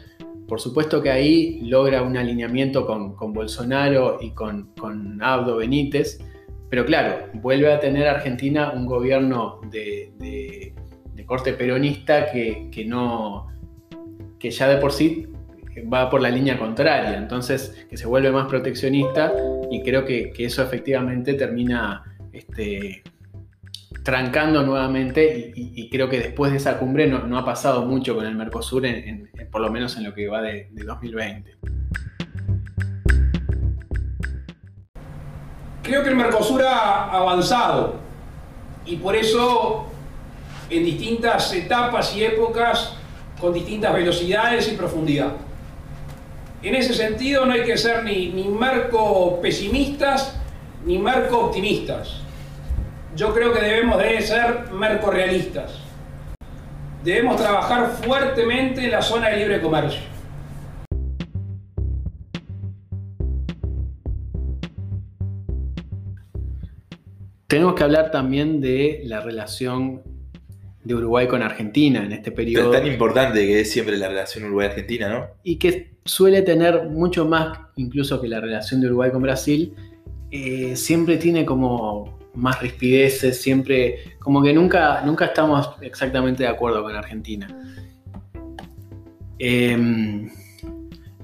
Por 0.49 0.61
supuesto 0.61 1.03
que 1.03 1.11
ahí 1.11 1.61
logra 1.63 2.03
un 2.03 2.17
alineamiento 2.17 2.87
con, 2.87 3.33
Bolsonaro 3.33 4.19
y 4.21 4.31
con, 4.31 4.73
Abdo 5.21 5.57
Benítez, 5.57 6.19
pero 6.69 6.85
claro, 6.85 7.29
vuelve 7.35 7.73
a 7.73 7.81
tener 7.81 8.09
Argentina 8.09 8.73
un 8.75 8.87
gobierno 8.87 9.61
de, 9.71 10.75
corte 11.27 11.55
peronista 11.55 12.31
que, 12.31 12.85
no, 12.87 13.49
que 14.39 14.51
ya 14.51 14.69
de 14.69 14.77
por 14.77 14.93
sí 14.93 15.29
va 15.93 16.09
por 16.09 16.21
la 16.21 16.31
línea 16.31 16.59
contraria, 16.59 17.17
entonces 17.17 17.87
que 17.89 17.97
se 17.97 18.07
vuelve 18.07 18.31
más 18.31 18.47
proteccionista 18.49 19.33
y 19.71 19.83
creo 19.83 20.05
que, 20.05 20.33
eso 20.39 20.63
efectivamente 20.63 21.35
termina 21.35 22.03
este, 22.33 23.03
trancando 24.03 24.63
nuevamente 24.63 25.53
y, 25.55 25.89
creo 25.91 26.09
que 26.09 26.19
después 26.19 26.51
de 26.53 26.59
esa 26.59 26.79
cumbre 26.79 27.07
no, 27.07 27.39
ha 27.39 27.45
pasado 27.45 27.85
mucho 27.85 28.15
con 28.15 28.27
el 28.27 28.35
Mercosur, 28.35 28.85
por 29.51 29.61
lo 29.61 29.71
menos 29.71 29.97
en 29.97 30.05
lo 30.05 30.15
que 30.15 30.29
va 30.29 30.43
de, 30.43 30.69
2020. 30.73 31.57
Creo 35.83 36.03
que 36.03 36.09
el 36.09 36.17
Mercosur 36.17 36.63
ha 36.63 37.13
avanzado 37.13 38.01
y 38.87 38.97
por 38.97 39.15
eso 39.15 39.87
en 40.69 40.85
distintas 40.85 41.53
etapas 41.53 42.17
y 42.17 42.25
épocas 42.25 42.97
con 43.41 43.53
distintas 43.53 43.95
velocidades 43.95 44.71
y 44.73 44.77
profundidad. 44.77 45.33
En 46.63 46.75
ese 46.75 46.95
sentido 46.95 47.47
no 47.47 47.53
hay 47.53 47.65
que 47.65 47.77
ser 47.77 48.03
ni, 48.05 48.29
marco 48.49 49.41
pesimistas 49.41 50.37
ni 50.85 50.99
marco 50.99 51.39
optimistas 51.47 52.23
yo 53.17 53.33
creo 53.33 53.53
que 53.53 53.61
debemos 53.61 53.99
de 53.99 54.21
ser 54.21 54.71
mercorrealistas. 54.73 55.73
Debemos 57.03 57.37
trabajar 57.37 57.93
fuertemente 58.03 58.85
en 58.85 58.91
la 58.91 59.01
zona 59.01 59.31
de 59.31 59.39
libre 59.39 59.63
comercio. 59.63 60.03
Tenemos 67.47 67.75
que 67.75 67.85
hablar 67.85 68.11
también 68.11 68.61
de 68.61 69.01
la 69.05 69.21
relación 69.21 70.03
de 70.87 70.95
Uruguay 70.95 71.27
con 71.27 71.43
Argentina 71.43 72.05
en 72.05 72.13
este 72.13 72.31
periodo. 72.31 72.73
Es 72.73 72.81
tan 72.81 72.87
importante 72.87 73.45
que 73.45 73.61
es 73.61 73.73
siempre 73.73 73.97
la 73.97 74.09
relación 74.09 74.45
Uruguay-Argentina, 74.45 75.09
¿no? 75.09 75.27
Y 75.43 75.57
que 75.57 75.97
suele 76.05 76.43
tener 76.43 76.85
mucho 76.85 77.27
más, 77.27 77.59
incluso 77.75 78.21
que 78.21 78.29
la 78.29 78.41
relación 78.41 78.81
de 78.81 78.87
Uruguay 78.87 79.11
con 79.11 79.21
Brasil, 79.21 79.75
eh, 80.31 80.77
siempre 80.77 81.17
tiene 81.17 81.45
como 81.45 82.17
más 82.35 82.63
rispideces, 82.63 83.41
siempre, 83.41 84.17
como 84.21 84.43
que 84.45 84.53
nunca, 84.53 85.03
nunca 85.05 85.25
estamos 85.27 85.71
exactamente 85.81 86.45
de 86.45 86.51
acuerdo 86.51 86.85
con 86.85 86.95
Argentina. 86.95 87.49
Em, 89.41 90.31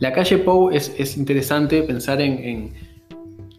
la 0.00 0.12
calle 0.12 0.38
Pou 0.38 0.70
es, 0.70 1.16
interesante 1.16 1.84
pensar 1.84 2.20
en, 2.20 2.72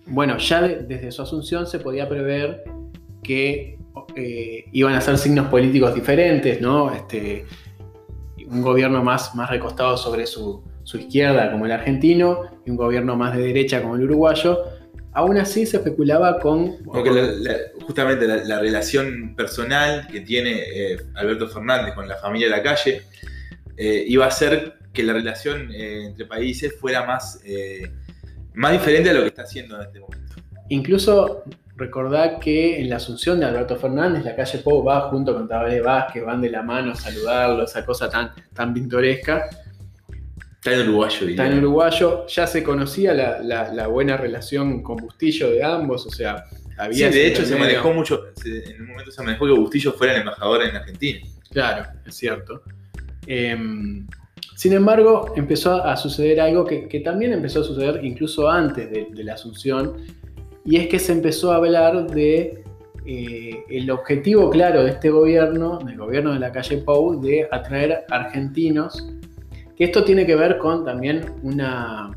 bueno, 0.07 0.37
ya 0.37 0.61
desde 0.67 1.13
su 1.13 1.21
asunción 1.21 1.65
se 1.65 1.79
podía 1.79 2.09
prever 2.09 2.65
que 3.23 3.77
eh, 4.15 4.65
iban 4.71 4.93
a 4.93 5.01
ser 5.01 5.17
signos 5.17 5.47
políticos 5.47 5.93
diferentes, 5.93 6.62
¿no? 6.62 6.93
Este, 6.93 7.45
un 8.47 8.62
gobierno 8.62 9.03
más, 9.03 9.36
más 9.36 9.49
recostado 9.49 9.97
sobre 9.97 10.25
su, 10.25 10.63
su 10.84 10.97
izquierda 10.97 11.51
como 11.51 11.65
el 11.65 11.71
argentino 11.71 12.41
y 12.65 12.71
un 12.71 12.77
gobierno 12.77 13.15
más 13.15 13.36
de 13.36 13.43
derecha 13.43 13.82
como 13.82 13.95
el 13.95 14.03
uruguayo, 14.03 14.63
Aún 15.15 15.38
así 15.38 15.67
se 15.67 15.77
especulaba 15.77 16.39
con... 16.39 16.77
justamente 17.86 18.27
la, 18.27 18.60
relación 18.60 19.36
personal 19.36 20.08
que 20.08 20.21
tiene 20.21 20.63
eh, 20.73 20.97
Alberto 21.13 21.47
Fernández 21.47 21.93
con 21.93 22.08
la 22.08 22.17
familia 22.17 22.47
de 22.47 22.51
la 22.51 22.63
calle 22.63 23.03
eh, 23.77 24.03
iba 24.08 24.25
a 24.25 24.29
hacer 24.29 24.73
que 24.91 25.03
la 25.03 25.13
relación 25.13 25.71
eh, 25.71 26.06
entre 26.08 26.25
países 26.25 26.75
fuera 26.79 27.06
más, 27.06 27.39
más 28.56 28.71
diferente 28.71 29.12
a 29.12 29.13
lo 29.13 29.21
que 29.21 29.27
está 29.27 29.43
haciendo 29.43 29.75
en 29.75 29.84
este 29.84 29.99
momento. 29.99 30.34
Incluso 30.69 31.43
recordad 31.75 32.39
que 32.39 32.79
en 32.79 32.89
la 32.89 32.97
asunción 32.97 33.39
de 33.39 33.45
Alberto 33.45 33.75
Fernández, 33.75 34.23
la 34.23 34.36
calle 34.36 34.59
Pou 34.59 34.83
va 34.83 35.09
junto 35.09 35.33
con 35.33 35.47
Tabaré 35.47 35.81
Vázquez, 35.81 36.23
van 36.23 36.41
de 36.41 36.49
la 36.49 36.62
mano 36.62 36.91
a 36.91 36.95
saludarlo, 36.95 37.63
esa 37.63 37.86
cosa 37.86 38.09
tan, 38.09 38.31
tan 38.53 38.73
pintoresca. 38.73 39.49
Está 40.55 40.73
en 40.75 40.88
uruguayo. 40.88 41.27
Está 41.27 41.47
en 41.47 41.57
uruguayo. 41.57 42.27
Ya 42.27 42.47
se 42.47 42.63
conocía 42.63 43.13
la, 43.13 43.88
buena 43.88 44.15
relación 44.17 44.81
con 44.81 44.97
Bustillo 44.97 45.51
de 45.51 45.63
ambos, 45.63 46.05
o 46.05 46.09
sea, 46.09 46.45
había... 46.77 47.12
Sí, 47.12 47.19
de 47.19 47.27
hecho 47.27 47.45
se 47.45 47.55
manejó 47.55 47.93
mucho, 47.93 48.27
en 48.45 48.81
un 48.81 48.88
momento 48.88 49.12
se 49.12 49.23
manejó 49.23 49.45
que 49.45 49.51
Bustillo 49.51 49.93
fuera 49.93 50.13
el 50.13 50.19
embajador 50.21 50.63
en 50.63 50.75
Argentina. 50.75 51.19
Claro, 51.51 51.86
es 52.05 52.15
cierto. 52.15 52.63
Em, 53.27 54.07
sin 54.55 54.73
embargo, 54.73 55.33
empezó 55.36 55.83
a 55.83 55.97
suceder 55.97 56.39
algo 56.39 56.65
que, 56.65 57.01
también 57.03 57.33
empezó 57.33 57.62
a 57.62 57.63
suceder 57.63 58.03
incluso 58.03 58.49
antes 58.49 58.89
de, 58.89 59.23
la 59.23 59.33
asunción, 59.33 59.97
y 60.65 60.78
es 60.78 60.88
que 60.88 60.99
se 60.99 61.12
empezó 61.12 61.52
a 61.52 61.58
hablar 61.58 62.08
de 62.08 62.63
eh, 63.06 63.63
el 63.69 63.91
objetivo 63.91 64.49
claro 64.49 64.84
de 64.84 64.91
este 64.91 65.10
gobierno, 65.10 65.80
del 65.80 65.97
gobierno 65.97 66.34
de 66.34 66.39
la 66.39 66.52
calle 66.52 66.78
Pou, 66.78 67.19
de 67.19 67.47
atraer 67.52 68.06
argentinos 68.10 69.08
que 69.76 69.84
esto 69.86 70.04
tiene 70.04 70.26
que 70.26 70.36
ver 70.36 70.58
con 70.58 70.86
también 70.86 71.26
una, 71.41 72.12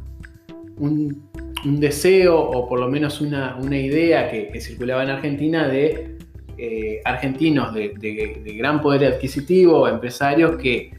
un, 0.78 1.24
deseo 1.64 2.38
o 2.38 2.68
por 2.68 2.78
lo 2.78 2.88
menos 2.88 3.20
una, 3.20 3.58
idea 3.76 4.30
que, 4.30 4.60
circulaba 4.60 5.02
en 5.02 5.10
Argentina 5.10 5.66
de 5.66 6.16
eh, 6.58 7.00
argentinos 7.04 7.74
de, 7.74 8.54
gran 8.58 8.80
poder 8.80 9.14
adquisitivo, 9.14 9.88
empresarios 9.88 10.56
que 10.56 10.92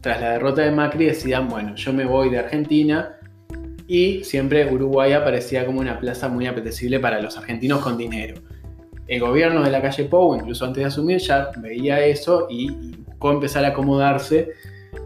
tras 0.00 0.20
la 0.20 0.32
derrota 0.32 0.62
de 0.62 0.72
Macri 0.72 1.06
decían, 1.06 1.48
bueno, 1.48 1.74
yo 1.76 1.92
me 1.92 2.06
voy 2.06 2.30
de 2.30 2.38
Argentina 2.38 3.19
y 3.90 4.22
siempre 4.22 4.72
Uruguay 4.72 5.14
aparecía 5.14 5.66
como 5.66 5.80
una 5.80 5.98
plaza 5.98 6.28
muy 6.28 6.46
apetecible 6.46 7.00
para 7.00 7.20
los 7.20 7.36
argentinos 7.36 7.80
con 7.80 7.98
dinero. 7.98 8.40
El 9.08 9.18
gobierno 9.18 9.64
de 9.64 9.70
la 9.72 9.82
calle 9.82 10.04
Pou, 10.04 10.36
incluso 10.36 10.64
antes 10.64 10.80
de 10.80 10.86
asumir, 10.86 11.18
ya 11.18 11.50
veía 11.56 11.98
eso 12.06 12.46
y 12.48 12.70
buscó 13.04 13.30
a 13.30 13.66
acomodarse 13.66 14.50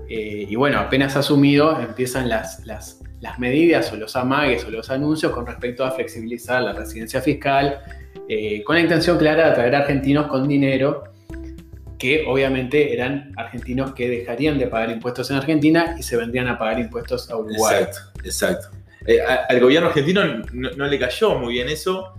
eh, 0.06 0.44
y 0.46 0.54
bueno, 0.54 0.78
apenas 0.80 1.16
asumido, 1.16 1.80
empiezan 1.80 2.28
las, 2.28 2.66
las, 2.66 3.00
medidas 3.38 3.90
o 3.90 3.96
los 3.96 4.16
amagues 4.16 4.66
o 4.66 4.70
los 4.70 4.90
anuncios 4.90 5.32
con 5.32 5.46
respecto 5.46 5.82
a 5.82 5.90
flexibilizar 5.92 6.62
la 6.62 6.74
residencia 6.74 7.22
fiscal, 7.22 7.78
eh, 8.28 8.62
con 8.64 8.76
la 8.76 8.82
intención 8.82 9.16
clara 9.16 9.46
de 9.46 9.50
atraer 9.52 9.74
argentinos 9.76 10.26
con 10.26 10.46
dinero, 10.46 11.04
que 11.98 12.24
obviamente 12.26 12.92
eran 12.92 13.32
argentinos 13.36 13.94
que 13.94 14.08
dejarían 14.08 14.58
de 14.58 14.66
pagar 14.66 14.90
impuestos 14.90 15.30
en 15.30 15.36
Argentina 15.36 15.96
y 15.98 16.02
se 16.02 16.16
vendrían 16.16 16.48
a 16.48 16.58
pagar 16.58 16.80
impuestos 16.80 17.30
a 17.30 17.36
Uruguay. 17.36 17.82
Exacto, 17.82 18.20
exacto. 18.24 18.68
Eh, 19.06 19.18
al 19.20 19.60
gobierno 19.60 19.88
argentino 19.88 20.24
no, 20.52 20.86
le 20.86 20.98
cayó 20.98 21.38
muy 21.38 21.54
bien 21.54 21.68
eso. 21.68 22.14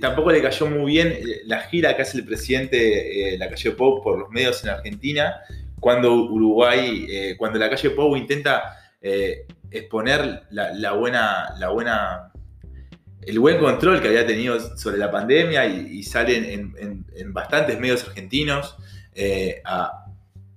Tampoco 0.00 0.30
le 0.30 0.42
cayó 0.42 0.66
muy 0.66 0.92
bien 0.92 1.18
la 1.46 1.60
gira 1.60 1.96
que 1.96 2.02
hace 2.02 2.18
el 2.18 2.24
presidente 2.24 3.36
la 3.38 3.48
calle 3.48 3.70
Pop 3.70 4.04
por 4.04 4.18
los 4.18 4.30
medios 4.30 4.62
en 4.62 4.70
Argentina, 4.70 5.40
cuando 5.80 6.14
Uruguay, 6.14 7.06
eh, 7.08 7.34
cuando 7.36 7.58
la 7.58 7.70
calle 7.70 7.90
Pou 7.90 8.16
intenta 8.16 8.76
eh, 9.00 9.46
exponer 9.70 10.42
la, 10.50 10.92
buena, 10.92 11.54
la 11.58 11.68
buena, 11.70 12.32
el 13.22 13.38
buen 13.38 13.58
control 13.58 14.00
que 14.00 14.08
había 14.08 14.26
tenido 14.26 14.58
sobre 14.76 14.98
la 14.98 15.10
pandemia 15.10 15.66
y, 15.66 16.02
salen 16.02 16.74
en, 16.76 17.32
bastantes 17.32 17.78
medios 17.78 18.04
argentinos 18.04 18.76
eh, 19.18 19.60
a, 19.64 20.06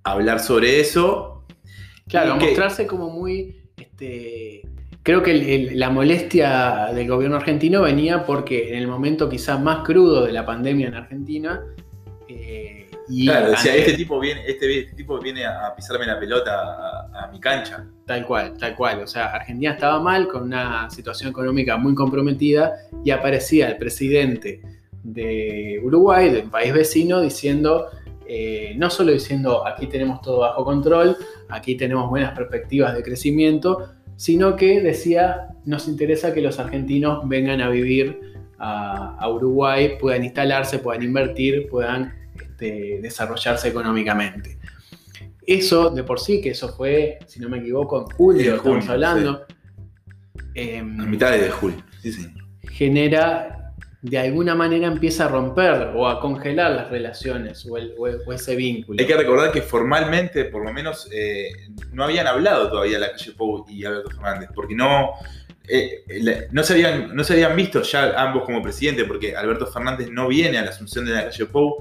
hablar 0.04 0.40
sobre 0.40 0.80
eso. 0.80 1.46
Claro, 2.08 2.34
a 2.34 2.36
mostrarse 2.36 2.88
como 2.88 3.10
muy... 3.10 3.62
Este, 3.78 4.62
creo 5.04 5.22
que 5.24 5.72
la 5.74 5.90
molestia 5.90 6.92
del 6.94 7.08
gobierno 7.08 7.38
argentino 7.38 7.82
venía 7.82 8.26
porque 8.26 8.70
en 8.70 8.76
el 8.76 8.88
momento 8.88 9.30
quizás 9.30 9.60
más 9.60 9.84
crudo 9.86 10.26
de 10.26 10.32
la 10.32 10.46
pandemia 10.46 10.88
en 10.88 10.96
Argentina, 10.96 11.62
claro, 13.26 13.52
decía, 13.52 13.76
este 13.76 13.94
tipo 13.94 14.20
viene, 14.20 14.42
este, 14.48 14.80
este, 14.80 14.96
tipo 14.96 15.20
viene 15.20 15.46
a 15.46 15.74
pisarme 15.76 16.06
la 16.06 16.20
pelota 16.20 17.10
a, 17.14 17.30
mi 17.32 17.40
cancha. 17.40 17.86
Tal 18.06 18.26
cual, 18.26 18.58
tal 18.58 18.76
cual. 18.76 19.02
O 19.02 19.08
sea, 19.08 19.28
Argentina 19.28 19.72
estaba 19.72 20.00
mal, 20.00 20.28
con 20.28 20.44
una 20.44 20.90
situación 20.90 21.30
económica 21.30 21.78
muy 21.78 21.96
comprometida, 21.96 22.74
y 23.04 23.12
aparecía 23.12 23.70
el 23.70 23.78
presidente 23.78 24.62
de 25.04 25.80
Uruguay, 25.84 26.30
del 26.30 26.50
país 26.50 26.74
vecino, 26.74 27.22
diciendo, 27.22 27.88
eh, 28.34 28.76
no 28.78 28.90
solo 28.90 29.12
diciendo 29.12 29.68
aquí 29.68 29.88
tenemos 29.88 30.22
todo 30.22 30.40
bajo 30.40 30.64
control, 30.64 31.18
aquí 31.50 31.76
tenemos 31.76 32.10
buenas 32.10 32.34
perspectivas 32.34 32.96
de 32.96 33.04
crecimiento, 33.04 33.90
sino 34.16 34.56
que 34.56 34.80
decía, 34.80 35.50
nos 35.66 35.90
interesa 35.90 36.34
que 36.34 36.40
los 36.40 36.58
argentinos 36.58 37.28
vengan 37.28 37.60
a 37.60 37.68
vivir 37.68 38.22
a, 38.58 39.18
a 39.20 39.30
Uruguay, 39.30 39.98
puedan 40.00 40.24
instalarse, 40.24 40.80
puedan 40.80 41.04
invertir, 41.04 41.68
puedan 41.70 42.14
desarrollarse 42.58 43.68
económicamente. 43.68 44.60
Eso 45.46 45.90
de 45.90 46.04
por 46.04 46.18
sí, 46.18 46.40
que 46.40 46.52
eso 46.52 46.70
fue, 46.70 47.20
si 47.28 47.42
no 47.42 47.50
me 47.50 47.58
equivoco, 47.58 48.00
en 48.00 48.06
julio, 48.16 48.56
estamos 48.56 48.88
hablando. 48.88 49.46
Em, 50.54 51.02
a 51.02 51.06
mitad 51.06 51.32
de 51.32 51.50
julio, 51.50 51.84
Genera 52.70 53.61
de 54.04 54.18
alguna 54.18 54.56
manera 54.56 54.88
empieza 54.88 55.26
a 55.26 55.28
romper 55.28 55.92
o 55.96 56.08
a 56.08 56.20
congelar 56.20 56.72
las 56.72 56.90
relaciones 56.90 57.66
o, 57.68 57.78
el- 57.78 57.94
o- 57.98 58.08
o 58.26 58.34
ese 58.34 58.56
vínculo. 58.56 58.98
Hay 59.00 59.06
que 59.06 59.16
recordar 59.16 59.52
que 59.52 59.62
formalmente, 59.62 60.46
por 60.46 60.66
lo 60.66 60.74
menos, 60.74 61.08
eh, 61.14 61.50
no 61.94 62.04
habían 62.06 62.26
hablado 62.28 62.70
todavía 62.70 62.98
la 62.98 63.12
calle 63.12 63.32
Pou 63.34 63.66
y 63.70 63.86
Alberto 63.86 64.10
Fernández, 64.10 64.50
porque 64.56 64.74
no, 64.74 65.12
eh, 65.68 66.04
la- 66.22 66.46
no, 66.52 66.64
se 66.64 66.74
habían, 66.74 67.16
no 67.16 67.24
se 67.24 67.34
habían 67.34 67.56
visto 67.56 67.84
ya 67.84 68.20
ambos 68.20 68.44
como 68.44 68.62
presidente, 68.64 69.06
porque 69.06 69.36
Alberto 69.36 69.68
Fernández 69.68 70.10
no 70.10 70.28
viene 70.28 70.58
a 70.58 70.64
la 70.64 70.72
asunción 70.72 71.06
de 71.06 71.12
la 71.14 71.26
calle 71.26 71.46
Pou 71.46 71.76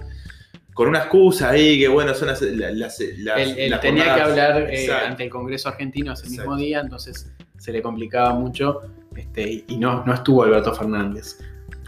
con 0.74 0.88
una 0.88 0.98
excusa 1.00 1.48
ahí 1.50 1.78
que, 1.78 1.88
bueno, 1.88 2.12
son 2.14 2.28
las. 2.28 2.42
las, 2.42 2.72
las- 2.74 3.00
él, 3.00 3.54
él 3.56 3.70
las 3.70 3.80
tenía 3.80 4.04
que 4.14 4.20
hablar 4.20 4.66
eh, 4.70 4.92
ante 5.06 5.24
el 5.24 5.30
Congreso 5.30 5.68
argentino 5.70 6.12
ese 6.12 6.28
mismo 6.28 6.54
día, 6.56 6.80
entonces 6.80 7.32
se 7.58 7.72
le 7.72 7.80
complicaba 7.82 8.34
mucho 8.34 8.82
este, 9.16 9.64
y 9.66 9.76
no, 9.78 10.04
no 10.06 10.12
estuvo 10.14 10.44
Alberto 10.44 10.74
Fernández. 10.74 11.38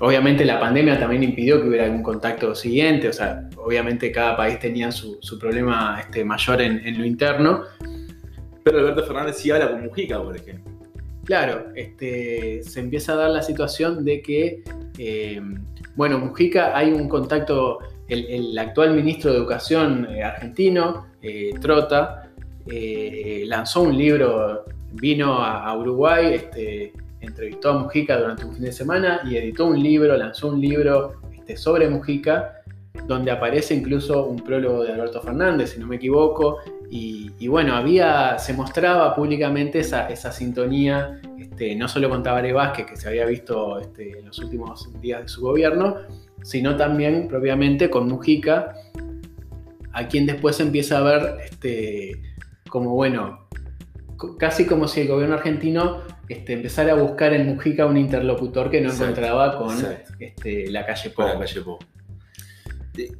Obviamente 0.04 0.44
la 0.44 0.58
pandemia 0.58 0.98
también 0.98 1.22
impidió 1.22 1.62
que 1.62 1.68
hubiera 1.68 1.84
algún 1.84 2.02
contacto 2.02 2.56
siguiente, 2.56 3.08
o 3.08 3.12
sea, 3.12 3.48
obviamente 3.56 4.10
cada 4.10 4.36
país 4.36 4.58
tenía 4.58 4.90
su, 4.90 5.16
su 5.20 5.38
problema 5.38 5.96
este, 6.00 6.24
mayor 6.24 6.60
en, 6.60 6.84
en 6.84 6.98
lo 6.98 7.04
interno. 7.06 7.62
Pero 8.64 8.80
Alberto 8.80 9.04
Fernández 9.04 9.36
sí 9.36 9.52
habla 9.52 9.70
con 9.70 9.84
Mujica, 9.84 10.20
por 10.20 10.36
ejemplo. 10.36 10.72
Claro, 11.24 11.66
este, 11.76 12.64
se 12.64 12.80
empieza 12.80 13.12
a 13.12 13.16
dar 13.16 13.30
la 13.30 13.42
situación 13.42 14.04
de 14.04 14.22
que, 14.22 14.64
eh, 14.98 15.40
bueno, 15.94 16.18
Mujica 16.18 16.76
hay 16.76 16.90
un 16.90 17.08
contacto, 17.08 17.78
el, 18.08 18.26
el 18.26 18.58
actual 18.58 18.94
ministro 18.94 19.30
de 19.30 19.38
Educación 19.38 20.08
eh, 20.10 20.24
argentino, 20.24 21.06
eh, 21.22 21.54
Trota, 21.60 22.28
eh, 22.66 23.44
lanzó 23.46 23.82
un 23.82 23.96
libro, 23.96 24.64
vino 24.94 25.38
a, 25.38 25.64
a 25.64 25.76
Uruguay, 25.76 26.34
este, 26.34 26.92
entrevistó 27.22 27.70
a 27.70 27.78
Mujica 27.78 28.18
durante 28.18 28.44
un 28.44 28.52
fin 28.52 28.64
de 28.64 28.72
semana 28.72 29.20
y 29.24 29.36
editó 29.36 29.66
un 29.66 29.82
libro, 29.82 30.16
lanzó 30.16 30.48
un 30.48 30.60
libro 30.60 31.22
este, 31.32 31.56
sobre 31.56 31.88
Mujica, 31.88 32.62
donde 33.06 33.30
aparece 33.30 33.74
incluso 33.74 34.26
un 34.26 34.44
prólogo 34.44 34.84
de 34.84 34.92
Alberto 34.92 35.22
Fernández, 35.22 35.70
si 35.70 35.80
no 35.80 35.86
me 35.86 35.96
equivoco, 35.96 36.58
y, 36.94 37.48
bueno, 37.48 37.74
había, 37.74 38.38
se 38.38 38.52
mostraba 38.52 39.14
públicamente 39.14 39.78
esa, 39.78 40.10
esa 40.10 40.30
sintonía, 40.30 41.22
este, 41.38 41.74
no 41.74 41.88
solo 41.88 42.10
con 42.10 42.22
Tabaré 42.22 42.52
Vázquez, 42.52 42.84
que 42.84 42.96
se 42.96 43.08
había 43.08 43.24
visto 43.24 43.78
este, 43.80 44.18
en 44.18 44.26
los 44.26 44.38
últimos 44.40 44.90
días 45.00 45.22
de 45.22 45.28
su 45.28 45.40
gobierno, 45.40 45.96
sino 46.42 46.76
también 46.76 47.28
propiamente 47.28 47.88
con 47.88 48.08
Mujica, 48.08 48.74
a 49.94 50.06
quien 50.06 50.26
después 50.26 50.60
empieza 50.60 50.98
a 50.98 51.00
ver 51.00 51.36
este, 51.44 52.20
como, 52.68 52.90
bueno, 52.90 53.48
casi 54.38 54.66
como 54.66 54.86
si 54.86 55.00
el 55.00 55.08
gobierno 55.08 55.36
argentino 55.36 56.02
este, 56.28 56.52
empezara 56.54 56.92
a 56.92 56.96
buscar 56.96 57.32
en 57.34 57.46
Mujica 57.46 57.86
un 57.86 57.96
interlocutor 57.96 58.70
que 58.70 58.80
no 58.80 58.88
Exacto, 58.90 59.04
encontraba 59.04 59.58
con 59.58 59.76
este, 60.18 60.70
la 60.70 60.86
calle 60.86 61.12
Con 61.12 61.26
Pou. 61.26 61.34
la 61.34 61.40
calle 61.46 61.60
Pou. 61.62 61.78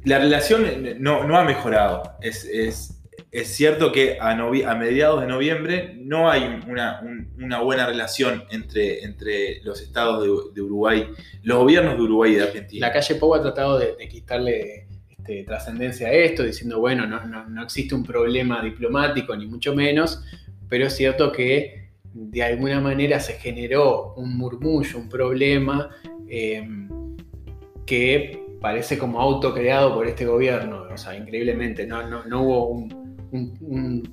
La 0.05 0.19
relación 0.19 0.65
eh, 0.65 0.95
no, 0.99 1.23
no 1.23 1.37
ha 1.37 1.43
mejorado. 1.43 2.03
Es, 2.21 2.45
es- 2.45 2.99
es 3.31 3.47
cierto 3.47 3.91
que 3.91 4.17
a, 4.19 4.35
mediados 4.75 5.21
de 5.21 5.27
noviembre 5.27 5.95
no 5.99 6.29
hay 6.29 6.61
una, 6.67 6.99
un- 7.01 7.31
una 7.43 7.61
buena 7.61 7.85
relación 7.87 8.43
entre, 8.51 9.03
entre 9.03 9.61
los 9.63 9.81
estados 9.81 10.21
de, 10.21 10.29
de 10.53 10.61
Uruguay, 10.61 11.07
los 11.41 11.57
gobiernos 11.57 11.95
de 11.95 12.01
Uruguay 12.03 12.33
y 12.33 12.35
de 12.35 12.43
Argentina. 12.43 12.87
La 12.87 12.93
calle 12.93 13.15
Pou 13.15 13.33
ha 13.33 13.41
tratado 13.41 13.79
de, 13.79 13.95
de 13.95 14.07
quitarle 14.07 14.87
este, 15.09 15.43
trascendencia 15.45 16.07
a 16.09 16.11
esto, 16.11 16.43
diciendo, 16.43 16.79
bueno, 16.79 17.07
no, 17.07 17.25
no- 17.25 17.47
no 17.49 17.63
existe 17.63 17.95
un 17.95 18.03
problema 18.03 18.61
diplomático, 18.63 19.35
ni 19.35 19.47
mucho 19.47 19.73
menos, 19.73 20.23
pero 20.69 20.85
es 20.87 20.95
cierto 20.95 21.31
que 21.31 21.82
de 22.13 22.43
alguna 22.43 22.79
manera 22.79 23.19
se 23.19 23.33
generó 23.33 24.13
un 24.15 24.37
murmullo, 24.37 24.99
un 24.99 25.09
problema 25.09 25.89
eh, 26.27 26.67
que 27.85 28.45
parece 28.61 28.97
como 28.97 29.19
autocreado 29.19 29.93
por 29.93 30.07
este 30.07 30.25
gobierno, 30.25 30.85
o 30.91 30.97
sea, 30.97 31.15
increíblemente, 31.17 31.85
no, 31.85 32.07
no- 32.07 32.23
no 32.25 32.41
hubo 32.41 32.69
un, 32.69 33.03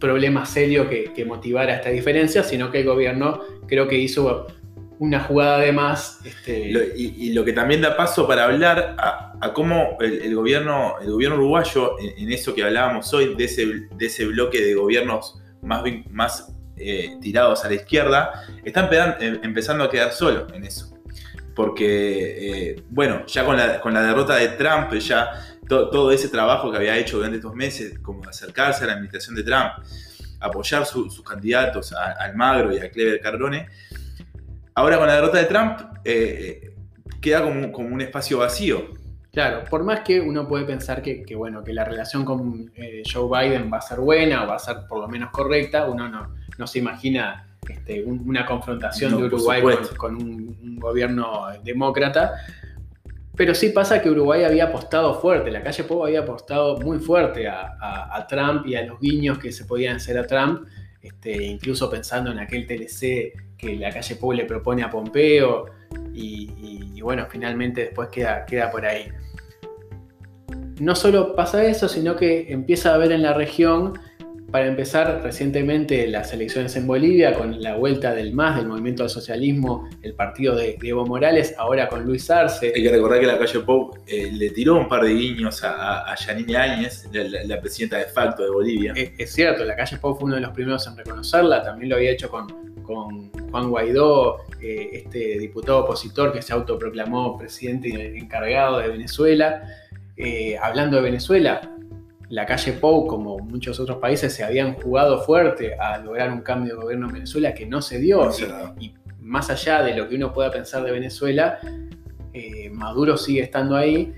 problema 0.00 0.46
serio 0.46 0.88
que, 0.88 1.12
que 1.12 1.26
motivara 1.26 1.74
esta 1.74 1.90
diferencia, 1.90 2.42
sino 2.42 2.70
que 2.70 2.80
el 2.80 2.86
gobierno 2.86 3.40
creo 3.66 3.86
que 3.86 3.98
hizo 3.98 4.46
una 5.00 5.20
jugada 5.20 5.58
de 5.58 5.72
más. 5.72 6.20
Este, 6.24 6.92
y, 6.96 7.32
lo 7.32 7.44
que 7.44 7.52
también 7.52 7.80
da 7.80 7.96
paso 7.96 8.26
para 8.26 8.44
hablar 8.44 8.96
a, 8.98 9.52
cómo 9.52 9.98
el, 10.00 10.34
gobierno, 10.34 10.94
el 11.02 11.10
gobierno 11.10 11.36
uruguayo, 11.36 11.96
en, 11.98 12.30
eso 12.30 12.54
que 12.54 12.62
hablábamos 12.62 13.12
hoy, 13.12 13.34
de 13.34 13.44
ese, 13.44 13.66
de 13.66 14.06
ese 14.06 14.26
bloque 14.26 14.60
de 14.60 14.74
gobiernos 14.74 15.40
más, 15.62 15.82
más 16.10 16.54
eh, 16.80 17.16
tirados 17.20 17.64
a 17.64 17.68
la 17.68 17.74
izquierda, 17.74 18.32
están 18.64 18.88
em- 19.20 19.40
empezando 19.42 19.84
a 19.84 19.90
quedar 19.90 20.12
solo 20.12 20.46
en 20.54 20.64
eso. 20.64 20.96
Porque, 21.54 22.70
eh, 22.72 22.82
bueno, 22.88 23.26
ya 23.26 23.44
con 23.44 23.56
la, 23.56 23.80
con 23.80 23.92
la 23.92 24.02
derrota 24.02 24.36
de 24.36 24.48
Trump, 24.48 24.92
ya 24.94 25.30
to- 25.68 25.90
todo 25.90 26.10
ese 26.12 26.28
trabajo 26.28 26.70
que 26.70 26.78
había 26.78 26.96
hecho 26.96 27.16
durante 27.18 27.36
estos 27.36 27.54
meses, 27.54 27.98
como 28.00 28.26
acercarse 28.28 28.84
a 28.84 28.86
la 28.86 28.92
administración 28.94 29.34
de 29.36 29.42
Trump, 29.42 29.72
apoyar 30.40 30.86
su- 30.86 31.10
sus 31.10 31.22
candidatos, 31.24 31.92
a- 31.92 32.12
a 32.12 32.24
Almagro 32.24 32.72
y 32.72 32.78
a 32.78 32.90
Clever 32.90 33.20
Cardone, 33.20 33.68
ahora 34.74 34.96
con 34.98 35.06
la 35.06 35.14
derrota 35.16 35.38
de 35.38 35.44
Trump, 35.44 35.80
eh, 36.04 36.72
queda 37.20 37.42
como, 37.42 37.70
como 37.72 37.88
un 37.88 38.00
espacio 38.00 38.38
vacío. 38.38 38.98
Claro, 39.32 39.64
por 39.68 39.84
más 39.84 40.00
que 40.00 40.20
uno 40.20 40.48
puede 40.48 40.64
pensar 40.64 41.02
que, 41.02 41.22
que, 41.22 41.36
bueno, 41.36 41.62
que 41.62 41.72
la 41.72 41.84
relación 41.84 42.24
con 42.24 42.72
Joe 43.12 43.28
Biden 43.48 43.70
va 43.72 43.78
a 43.78 43.80
ser 43.82 43.98
buena 44.00 44.42
o 44.44 44.48
va 44.48 44.56
a 44.56 44.58
ser 44.58 44.78
por 44.88 44.98
lo 45.00 45.06
menos 45.08 45.30
correcta, 45.30 45.86
uno 45.88 46.08
no, 46.08 46.34
no 46.60 46.66
se 46.68 46.78
imagina 46.78 47.46
este, 47.68 48.04
un- 48.04 48.22
una 48.28 48.44
confrontación 48.46 49.12
No, 49.12 49.18
de 49.18 49.24
Uruguay 49.24 49.62
con, 49.96 50.14
un, 50.14 50.56
un 50.62 50.76
gobierno 50.76 51.46
demócrata. 51.64 52.34
Pero 53.36 53.54
sí 53.54 53.70
pasa 53.70 54.02
que 54.02 54.10
Uruguay 54.10 54.44
había 54.44 54.64
apostado 54.64 55.14
fuerte, 55.18 55.50
la 55.50 55.62
calle 55.62 55.82
Pou 55.84 56.04
había 56.04 56.20
apostado 56.20 56.76
muy 56.78 56.98
fuerte 56.98 57.48
a, 57.48 57.72
a- 57.80 58.16
a 58.18 58.26
Trump 58.26 58.66
y 58.66 58.74
a 58.76 58.84
los 58.84 59.00
guiños 59.00 59.38
que 59.38 59.50
se 59.50 59.64
podían 59.64 59.96
hacer 59.96 60.18
a 60.18 60.26
Trump, 60.26 60.66
este, 61.00 61.44
incluso 61.46 61.88
pensando 61.88 62.30
en 62.30 62.38
aquel 62.38 62.66
TLC 62.66 63.32
que 63.56 63.76
la 63.78 63.90
calle 63.90 64.16
Pou 64.16 64.32
le 64.32 64.44
propone 64.44 64.82
a 64.82 64.90
Pompeo, 64.90 65.66
y, 66.12 66.50
y- 66.60 66.92
y 66.98 67.00
bueno, 67.00 67.26
finalmente 67.30 67.84
después 67.86 68.08
queda, 68.10 68.44
queda 68.44 68.70
por 68.70 68.84
ahí. 68.84 69.08
No 70.80 70.94
solo 70.94 71.34
pasa 71.34 71.64
eso, 71.64 71.88
sino 71.88 72.16
que 72.16 72.52
empieza 72.52 72.90
a 72.90 72.94
haber 72.94 73.12
en 73.12 73.22
la 73.22 73.32
región, 73.32 73.98
para 74.50 74.66
empezar 74.66 75.20
recientemente 75.22 76.06
las 76.08 76.32
elecciones 76.32 76.74
en 76.76 76.86
Bolivia, 76.86 77.34
con 77.34 77.62
la 77.62 77.76
vuelta 77.76 78.14
del 78.14 78.32
MAS, 78.32 78.56
del 78.56 78.66
Movimiento 78.66 79.02
al 79.04 79.10
Socialismo, 79.10 79.88
el 80.02 80.14
partido 80.14 80.56
de, 80.56 80.76
Evo 80.82 81.06
Morales, 81.06 81.54
ahora 81.58 81.88
con 81.88 82.04
Luis 82.04 82.30
Arce. 82.30 82.72
Hay 82.74 82.82
que 82.82 82.90
recordar 82.90 83.20
que 83.20 83.26
la 83.26 83.38
calle 83.38 83.60
Pou 83.60 83.90
eh, 84.06 84.30
le 84.32 84.50
tiró 84.50 84.76
un 84.76 84.88
par 84.88 85.04
de 85.04 85.14
guiños 85.14 85.62
a, 85.62 86.10
a, 86.10 86.14
Yanine 86.16 86.56
Áñez, 86.56 87.08
la, 87.12 87.24
la- 87.24 87.44
la 87.44 87.60
presidenta 87.60 87.98
de 87.98 88.06
facto 88.06 88.42
de 88.42 88.50
Bolivia. 88.50 88.92
Es, 88.96 89.12
es 89.18 89.32
cierto, 89.32 89.64
la 89.64 89.76
calle 89.76 89.96
Pou 89.98 90.14
fue 90.14 90.26
uno 90.26 90.34
de 90.36 90.40
los 90.42 90.50
primeros 90.52 90.86
en 90.86 90.96
reconocerla, 90.96 91.62
también 91.62 91.90
lo 91.90 91.96
había 91.96 92.10
hecho 92.10 92.28
con, 92.28 92.46
con 92.82 93.30
Juan 93.50 93.70
Guaidó, 93.70 94.38
eh, 94.60 94.90
este 94.92 95.38
diputado 95.38 95.84
opositor 95.84 96.32
que 96.32 96.42
se 96.42 96.52
autoproclamó 96.52 97.38
presidente 97.38 98.18
encargado 98.18 98.78
de 98.78 98.88
Venezuela. 98.88 99.62
Eh, 100.16 100.58
hablando 100.60 100.96
de 100.98 101.02
Venezuela, 101.02 101.60
la 102.30 102.46
calle 102.46 102.72
Pou, 102.72 103.06
como 103.06 103.38
muchos 103.38 103.78
otros 103.80 103.98
países, 103.98 104.32
se 104.32 104.42
habían 104.44 104.74
jugado 104.74 105.22
fuerte 105.22 105.74
a 105.78 105.98
lograr 105.98 106.32
un 106.32 106.40
cambio 106.40 106.74
de 106.76 106.82
gobierno 106.82 107.06
en 107.08 107.12
Venezuela 107.14 107.52
que 107.54 107.66
no 107.66 107.82
se 107.82 107.98
dio. 107.98 108.24
No 108.24 108.32
se 108.32 108.48
Y- 108.80 108.94
más 109.20 109.50
allá 109.50 109.82
de 109.82 109.94
lo 109.94 110.08
que 110.08 110.16
uno 110.16 110.32
pueda 110.32 110.50
pensar 110.50 110.82
de 110.82 110.90
Venezuela, 110.90 111.58
eh, 112.32 112.70
Maduro 112.70 113.16
sigue 113.16 113.40
estando 113.42 113.76
ahí 113.76 114.14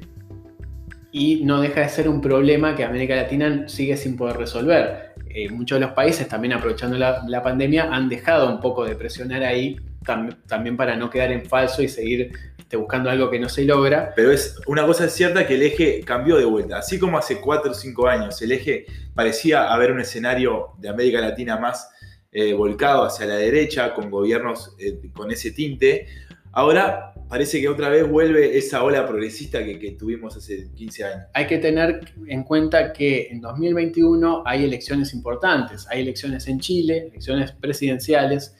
y 1.10 1.44
no 1.44 1.60
deja 1.60 1.80
de 1.82 1.88
ser 1.88 2.08
un 2.08 2.20
problema 2.20 2.74
que 2.74 2.84
América 2.84 3.14
Latina 3.16 3.68
sigue 3.68 3.96
sin 3.96 4.16
poder 4.16 4.36
resolver. 4.36 5.12
Eh, 5.34 5.48
muchos 5.50 5.76
de 5.80 5.86
los 5.86 5.94
países, 5.94 6.28
también 6.28 6.52
aprovechando 6.54 6.96
la, 6.98 7.22
la 7.26 7.42
pandemia, 7.42 7.88
han 7.92 8.08
dejado 8.08 8.50
un 8.50 8.60
poco 8.60 8.84
de 8.84 8.94
presionar 8.94 9.42
ahí, 9.42 9.76
tam- 10.04 10.36
también 10.46 10.76
para 10.76 10.96
no 10.96 11.10
quedar 11.10 11.32
en 11.32 11.44
falso 11.44 11.82
y 11.82 11.88
seguir 11.88 12.32
este, 12.72 12.76
buscando 12.78 13.10
algo 13.10 13.30
que 13.30 13.38
no 13.38 13.48
se 13.50 13.64
logra. 13.64 14.12
Pero 14.16 14.32
es 14.32 14.58
una 14.66 14.86
cosa 14.86 15.04
es 15.04 15.12
cierta 15.12 15.46
que 15.46 15.56
el 15.56 15.62
eje 15.62 16.00
cambió 16.04 16.38
de 16.38 16.46
vuelta. 16.46 16.78
Así 16.78 16.98
como 16.98 17.18
hace 17.18 17.38
4 17.38 17.70
o 17.70 17.74
5 17.74 18.08
años 18.08 18.40
el 18.40 18.52
eje 18.52 18.86
parecía 19.14 19.72
haber 19.72 19.92
un 19.92 20.00
escenario 20.00 20.70
de 20.78 20.88
América 20.88 21.20
Latina 21.20 21.58
más 21.58 21.90
eh, 22.32 22.54
volcado 22.54 23.04
hacia 23.04 23.26
la 23.26 23.34
derecha, 23.34 23.92
con 23.92 24.10
gobiernos 24.10 24.74
eh, 24.78 24.98
con 25.12 25.30
ese 25.30 25.50
tinte, 25.50 26.06
ahora 26.52 27.12
parece 27.28 27.60
que 27.60 27.68
otra 27.68 27.90
vez 27.90 28.08
vuelve 28.08 28.56
esa 28.56 28.82
ola 28.82 29.06
progresista 29.06 29.62
que, 29.62 29.78
que 29.78 29.92
tuvimos 29.92 30.34
hace 30.34 30.70
15 30.74 31.04
años. 31.04 31.26
Hay 31.34 31.46
que 31.46 31.58
tener 31.58 32.00
en 32.26 32.42
cuenta 32.42 32.94
que 32.94 33.28
en 33.30 33.42
2021 33.42 34.44
hay 34.46 34.64
elecciones 34.64 35.12
importantes. 35.12 35.86
Hay 35.90 36.00
elecciones 36.00 36.48
en 36.48 36.58
Chile, 36.58 37.08
elecciones 37.10 37.52
presidenciales, 37.52 38.54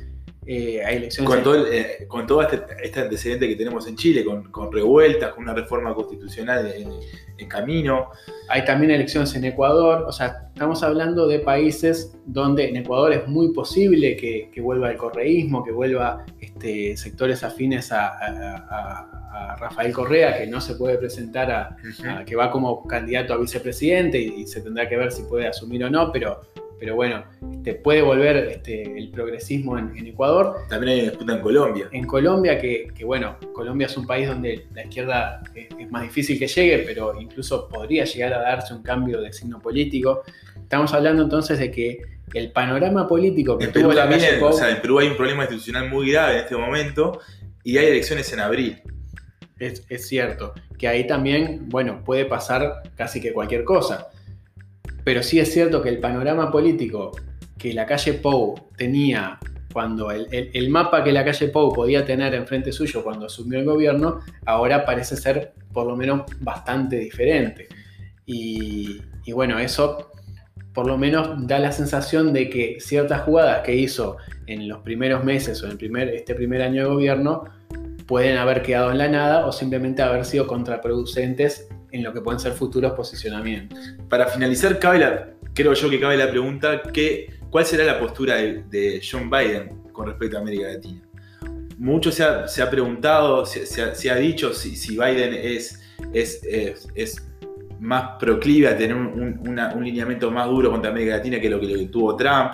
eh, 0.46 0.82
elecciones. 0.88 1.30
Con 1.32 1.42
todo, 1.42 1.54
el, 1.54 1.72
eh, 1.72 2.04
con 2.08 2.26
todo 2.26 2.42
este, 2.42 2.60
este 2.82 3.00
antecedente 3.00 3.48
que 3.48 3.56
tenemos 3.56 3.86
en 3.86 3.96
Chile, 3.96 4.24
con, 4.24 4.50
con 4.50 4.72
revueltas, 4.72 5.32
con 5.34 5.44
una 5.44 5.54
reforma 5.54 5.94
constitucional 5.94 6.72
en, 6.76 6.90
en 7.38 7.48
camino. 7.48 8.08
Hay 8.48 8.64
también 8.64 8.90
elecciones 8.90 9.34
en 9.34 9.44
Ecuador, 9.44 10.04
o 10.06 10.12
sea, 10.12 10.48
estamos 10.52 10.82
hablando 10.82 11.26
de 11.28 11.38
países 11.38 12.12
donde 12.26 12.68
en 12.68 12.76
Ecuador 12.76 13.12
es 13.12 13.26
muy 13.28 13.52
posible 13.52 14.16
que, 14.16 14.50
que 14.52 14.60
vuelva 14.60 14.90
el 14.90 14.96
correísmo, 14.96 15.62
que 15.64 15.70
vuelva 15.72 16.24
este, 16.40 16.96
sectores 16.96 17.42
afines 17.44 17.92
a, 17.92 18.08
a- 18.08 19.18
a 19.32 19.56
Rafael 19.56 19.92
Correa, 19.94 20.36
que 20.38 20.46
no 20.46 20.60
se 20.60 20.74
puede 20.74 20.98
presentar 20.98 21.50
a, 21.50 21.76
a- 22.06 22.24
que 22.24 22.36
va 22.36 22.50
como 22.50 22.86
candidato 22.86 23.32
a 23.32 23.38
vicepresidente 23.38 24.18
y, 24.20 24.42
y 24.42 24.46
se 24.46 24.60
tendrá 24.60 24.86
que 24.88 24.96
ver 24.96 25.10
si 25.10 25.22
puede 25.22 25.46
asumir 25.46 25.82
o 25.84 25.88
no, 25.90 26.12
pero, 26.12 26.42
pero 26.82 26.96
bueno, 26.96 27.22
este, 27.58 27.74
puede 27.74 28.02
volver 28.02 28.36
este, 28.38 28.82
el 28.98 29.10
progresismo 29.10 29.78
en, 29.78 29.96
en 29.96 30.08
Ecuador. 30.08 30.56
También 30.68 30.92
hay 30.92 30.98
una 31.02 31.10
disputa 31.10 31.36
en 31.36 31.40
Colombia. 31.40 31.88
En 31.92 32.04
Colombia, 32.04 32.58
que, 32.58 32.88
que, 32.92 33.04
bueno, 33.04 33.36
Colombia 33.52 33.86
es 33.86 33.96
un 33.96 34.04
país 34.04 34.26
donde 34.26 34.66
la 34.74 34.82
izquierda 34.82 35.44
es, 35.54 35.68
es, 35.78 35.90
más 35.92 36.02
difícil 36.02 36.40
que 36.40 36.48
llegue, 36.48 36.78
pero 36.80 37.20
incluso 37.20 37.68
podría 37.68 38.04
llegar 38.04 38.34
a 38.34 38.40
darse 38.40 38.74
un 38.74 38.82
cambio 38.82 39.20
de 39.20 39.32
signo 39.32 39.60
político. 39.60 40.24
Estamos 40.56 40.92
hablando 40.92 41.22
entonces 41.22 41.56
de 41.60 41.70
que 41.70 42.02
el 42.34 42.50
panorama 42.50 43.06
político 43.06 43.56
que 43.56 43.66
En 43.66 43.72
Perú 43.72 43.84
tuvo 43.84 43.94
la 43.94 44.08
también, 44.08 44.42
o 44.42 44.52
sea, 44.52 44.70
en 44.70 44.80
Perú 44.80 44.98
hay 44.98 45.06
un 45.06 45.16
problema 45.16 45.44
institucional 45.44 45.88
muy 45.88 46.10
grave 46.10 46.32
en 46.32 46.38
este 46.40 46.56
momento 46.56 47.20
y 47.62 47.78
hay 47.78 47.86
elecciones 47.86 48.32
en 48.32 48.40
abril. 48.40 48.82
es, 49.60 49.84
es 49.88 50.08
cierto, 50.08 50.52
que 50.76 50.88
ahí 50.88 51.06
también, 51.06 51.68
bueno, 51.68 52.02
puede 52.04 52.24
pasar 52.24 52.82
casi 52.96 53.20
que 53.20 53.32
cualquier 53.32 53.62
cosa. 53.62 54.08
Pero 55.04 55.22
sí 55.22 55.40
es 55.40 55.52
cierto 55.52 55.82
que 55.82 55.88
el 55.88 55.98
panorama 55.98 56.50
político 56.50 57.12
que 57.58 57.72
la 57.72 57.86
calle 57.86 58.14
Pou 58.14 58.54
tenía 58.76 59.38
cuando 59.72 60.10
el, 60.10 60.26
el, 60.30 60.68
mapa 60.68 61.02
que 61.02 61.12
la 61.12 61.24
calle 61.24 61.48
Pou 61.48 61.72
podía 61.72 62.04
tener 62.04 62.34
enfrente 62.34 62.72
suyo 62.72 63.02
cuando 63.02 63.26
asumió 63.26 63.58
el 63.58 63.64
gobierno, 63.64 64.20
ahora 64.44 64.84
parece 64.84 65.16
ser 65.16 65.52
por 65.72 65.86
lo 65.86 65.96
menos 65.96 66.22
bastante 66.40 66.96
diferente. 66.96 67.68
Y, 68.26 69.00
y, 69.24 69.32
bueno, 69.32 69.58
eso 69.58 70.10
por 70.74 70.86
lo 70.86 70.96
menos 70.96 71.46
da 71.46 71.58
la 71.58 71.72
sensación 71.72 72.32
de 72.32 72.48
que 72.48 72.78
ciertas 72.80 73.22
jugadas 73.22 73.62
que 73.62 73.74
hizo 73.74 74.16
en 74.46 74.68
los 74.68 74.80
primeros 74.80 75.24
meses 75.24 75.62
o 75.62 75.70
en 75.70 75.76
primer, 75.76 76.08
este 76.08 76.34
primer 76.34 76.62
año 76.62 76.82
de 76.82 76.88
gobierno 76.88 77.44
pueden 78.12 78.36
haber 78.36 78.60
quedado 78.60 78.90
en 78.90 78.98
la 78.98 79.08
nada 79.08 79.46
o 79.46 79.52
simplemente 79.52 80.02
haber 80.02 80.26
sido 80.26 80.46
contraproducentes 80.46 81.68
en 81.92 82.02
lo 82.02 82.12
que 82.12 82.20
pueden 82.20 82.38
ser 82.38 82.52
futuros 82.52 82.92
posicionamientos. 82.92 83.78
Para 84.10 84.26
finalizar, 84.26 84.78
cabe 84.78 85.32
creo 85.54 85.72
yo 85.72 85.88
que 85.88 85.98
cabe 85.98 86.18
la 86.18 86.28
pregunta, 86.30 86.82
que, 86.92 87.38
¿cuál 87.48 87.64
será 87.64 87.84
la 87.84 87.98
postura 87.98 88.34
de, 88.34 88.64
de, 88.64 89.00
John 89.02 89.30
Biden 89.30 89.84
con 89.92 90.08
respecto 90.08 90.36
a 90.36 90.40
América 90.42 90.68
Latina? 90.68 91.00
Mucho 91.78 92.12
se 92.12 92.22
ha, 92.22 92.70
preguntado, 92.70 93.46
se, 93.46 94.10
ha, 94.10 94.16
dicho 94.16 94.52
si, 94.52 94.90
Biden 94.90 95.32
es, 95.32 95.80
más 97.80 98.18
proclive 98.20 98.68
a 98.68 98.76
tener 98.76 98.94
un, 98.94 99.82
lineamiento 99.82 100.30
más 100.30 100.48
duro 100.48 100.70
contra 100.70 100.90
América 100.90 101.16
Latina 101.16 101.40
que 101.40 101.48
lo 101.48 101.58
que, 101.58 101.86
tuvo 101.86 102.14
Trump. 102.14 102.52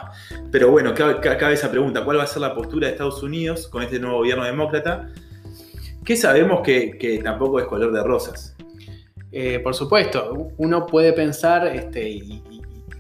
Pero 0.53 0.71
bueno, 0.71 0.95
cabe 0.95 1.55
esa 1.55 1.69
pregunta, 1.69 2.05
¿cuál 2.05 2.19
va 2.19 2.23
a 2.23 2.29
ser 2.29 2.43
la 2.43 2.55
postura 2.55 2.87
de 2.87 2.93
Estados 2.93 3.25
Unidos 3.25 3.67
con 3.67 3.83
este 3.83 3.99
nuevo 3.99 4.19
gobierno 4.19 4.45
demócrata? 4.45 5.09
Que 6.09 6.17
sabemos 6.17 6.63
que, 6.63 7.21
tampoco 7.23 7.61
es 7.61 7.67
color 7.67 7.93
de 7.93 8.03
rosas. 8.03 8.57
Eh, 9.31 9.59
por 9.59 9.75
supuesto, 9.75 10.49
uno 10.57 10.87
puede 10.87 11.13
pensar, 11.13 11.67
este, 11.67 12.23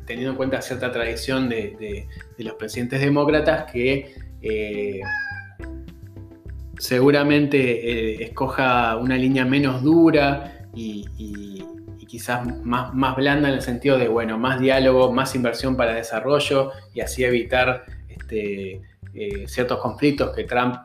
teniendo 0.05 0.33
en 0.33 0.37
cuenta 0.37 0.61
cierta 0.61 0.92
tradición 0.92 1.49
de, 1.49 2.07
los 2.37 2.53
presidentes 2.57 3.01
demócratas, 3.01 3.73
que 3.73 4.14
eh, 4.42 5.01
seguramente 6.79 7.57
eh, 7.59 8.25
escoja 8.25 8.99
una 8.99 9.16
línea 9.16 9.47
menos 9.47 9.83
dura 9.83 10.66
y, 10.75 11.64
quizás 12.07 12.47
más, 12.62 13.16
blanda 13.16 13.49
en 13.49 13.55
el 13.55 13.62
sentido 13.62 13.97
de, 13.97 14.09
bueno, 14.09 14.37
más 14.37 14.61
diálogo, 14.61 15.11
más 15.14 15.35
inversión 15.35 15.79
para 15.79 15.94
desarrollo 15.94 16.73
y 16.92 17.01
así 17.01 17.25
evitar 17.25 17.87
este, 18.07 18.83
ciertos 19.47 19.79
conflictos 19.79 20.37
que 20.37 20.44
Trump 20.44 20.77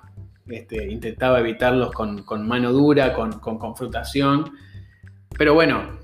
este, 0.48 0.92
intentaba 0.92 1.40
evitarlos 1.40 1.92
con, 1.92 2.48
mano 2.48 2.72
dura, 2.72 3.14
con, 3.14 3.40
con 3.40 3.58
confrontación. 3.58 4.52
Pero 5.38 5.54
bueno, 5.54 6.00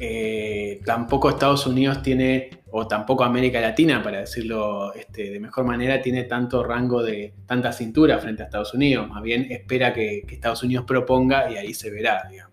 eh, 0.00 0.80
tampoco 0.84 1.30
Estados 1.30 1.66
Unidos 1.66 2.02
tiene, 2.02 2.62
o 2.70 2.86
tampoco 2.86 3.24
América 3.24 3.60
Latina, 3.60 4.02
para 4.02 4.20
decirlo 4.20 4.92
este, 4.94 5.30
de 5.30 5.40
mejor 5.40 5.64
manera, 5.64 6.00
tiene 6.00 6.24
tanto 6.24 6.64
rango 6.64 7.02
de 7.02 7.34
tanta 7.46 7.72
cintura 7.72 8.18
frente 8.18 8.42
a 8.42 8.46
Estados 8.46 8.74
Unidos. 8.74 9.08
Más 9.08 9.22
bien 9.22 9.46
espera 9.50 9.92
que, 9.92 10.22
que 10.26 10.34
Estados 10.34 10.62
Unidos 10.62 10.84
proponga 10.86 11.50
y 11.50 11.56
ahí 11.56 11.74
se 11.74 11.90
verá, 11.90 12.26
digamos. 12.30 12.51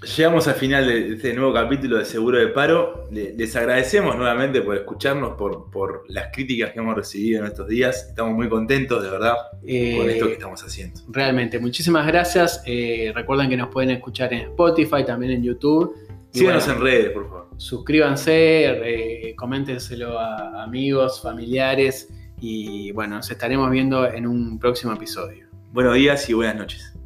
Llegamos 0.00 0.46
al 0.46 0.54
final 0.54 0.86
de 0.86 1.14
este 1.14 1.34
nuevo 1.34 1.52
capítulo 1.52 1.98
de 1.98 2.04
Seguro 2.04 2.38
de 2.38 2.48
Paro. 2.48 3.08
Les 3.10 3.56
agradecemos 3.56 4.16
nuevamente 4.16 4.62
por 4.62 4.76
escucharnos, 4.76 5.32
por, 5.36 5.70
por 5.72 6.04
las 6.08 6.28
críticas 6.32 6.70
que 6.70 6.78
hemos 6.78 6.94
recibido 6.94 7.40
en 7.40 7.46
estos 7.46 7.66
días. 7.66 8.06
Estamos 8.08 8.34
muy 8.34 8.48
contentos, 8.48 9.02
de 9.02 9.10
verdad, 9.10 9.34
eh, 9.66 9.96
con 9.98 10.08
esto 10.08 10.26
que 10.26 10.34
estamos 10.34 10.62
haciendo. 10.62 11.00
Realmente, 11.08 11.58
muchísimas 11.58 12.06
gracias. 12.06 12.62
Eh, 12.64 13.10
recuerden 13.12 13.50
que 13.50 13.56
nos 13.56 13.70
pueden 13.70 13.90
escuchar 13.90 14.32
en 14.32 14.42
Spotify, 14.42 15.04
también 15.04 15.32
en 15.32 15.42
YouTube. 15.42 15.92
Síganos 16.30 16.66
bueno, 16.66 16.78
en 16.78 16.84
redes, 16.84 17.10
por 17.10 17.28
favor. 17.28 17.48
Suscríbanse, 17.56 19.30
eh, 19.30 19.34
coméntenselo 19.34 20.16
a 20.16 20.62
amigos, 20.62 21.20
familiares 21.20 22.08
y 22.40 22.92
bueno, 22.92 23.16
nos 23.16 23.28
estaremos 23.28 23.68
viendo 23.68 24.06
en 24.06 24.28
un 24.28 24.60
próximo 24.60 24.92
episodio. 24.92 25.48
Buenos 25.72 25.94
días 25.94 26.30
y 26.30 26.34
buenas 26.34 26.54
noches. 26.54 26.97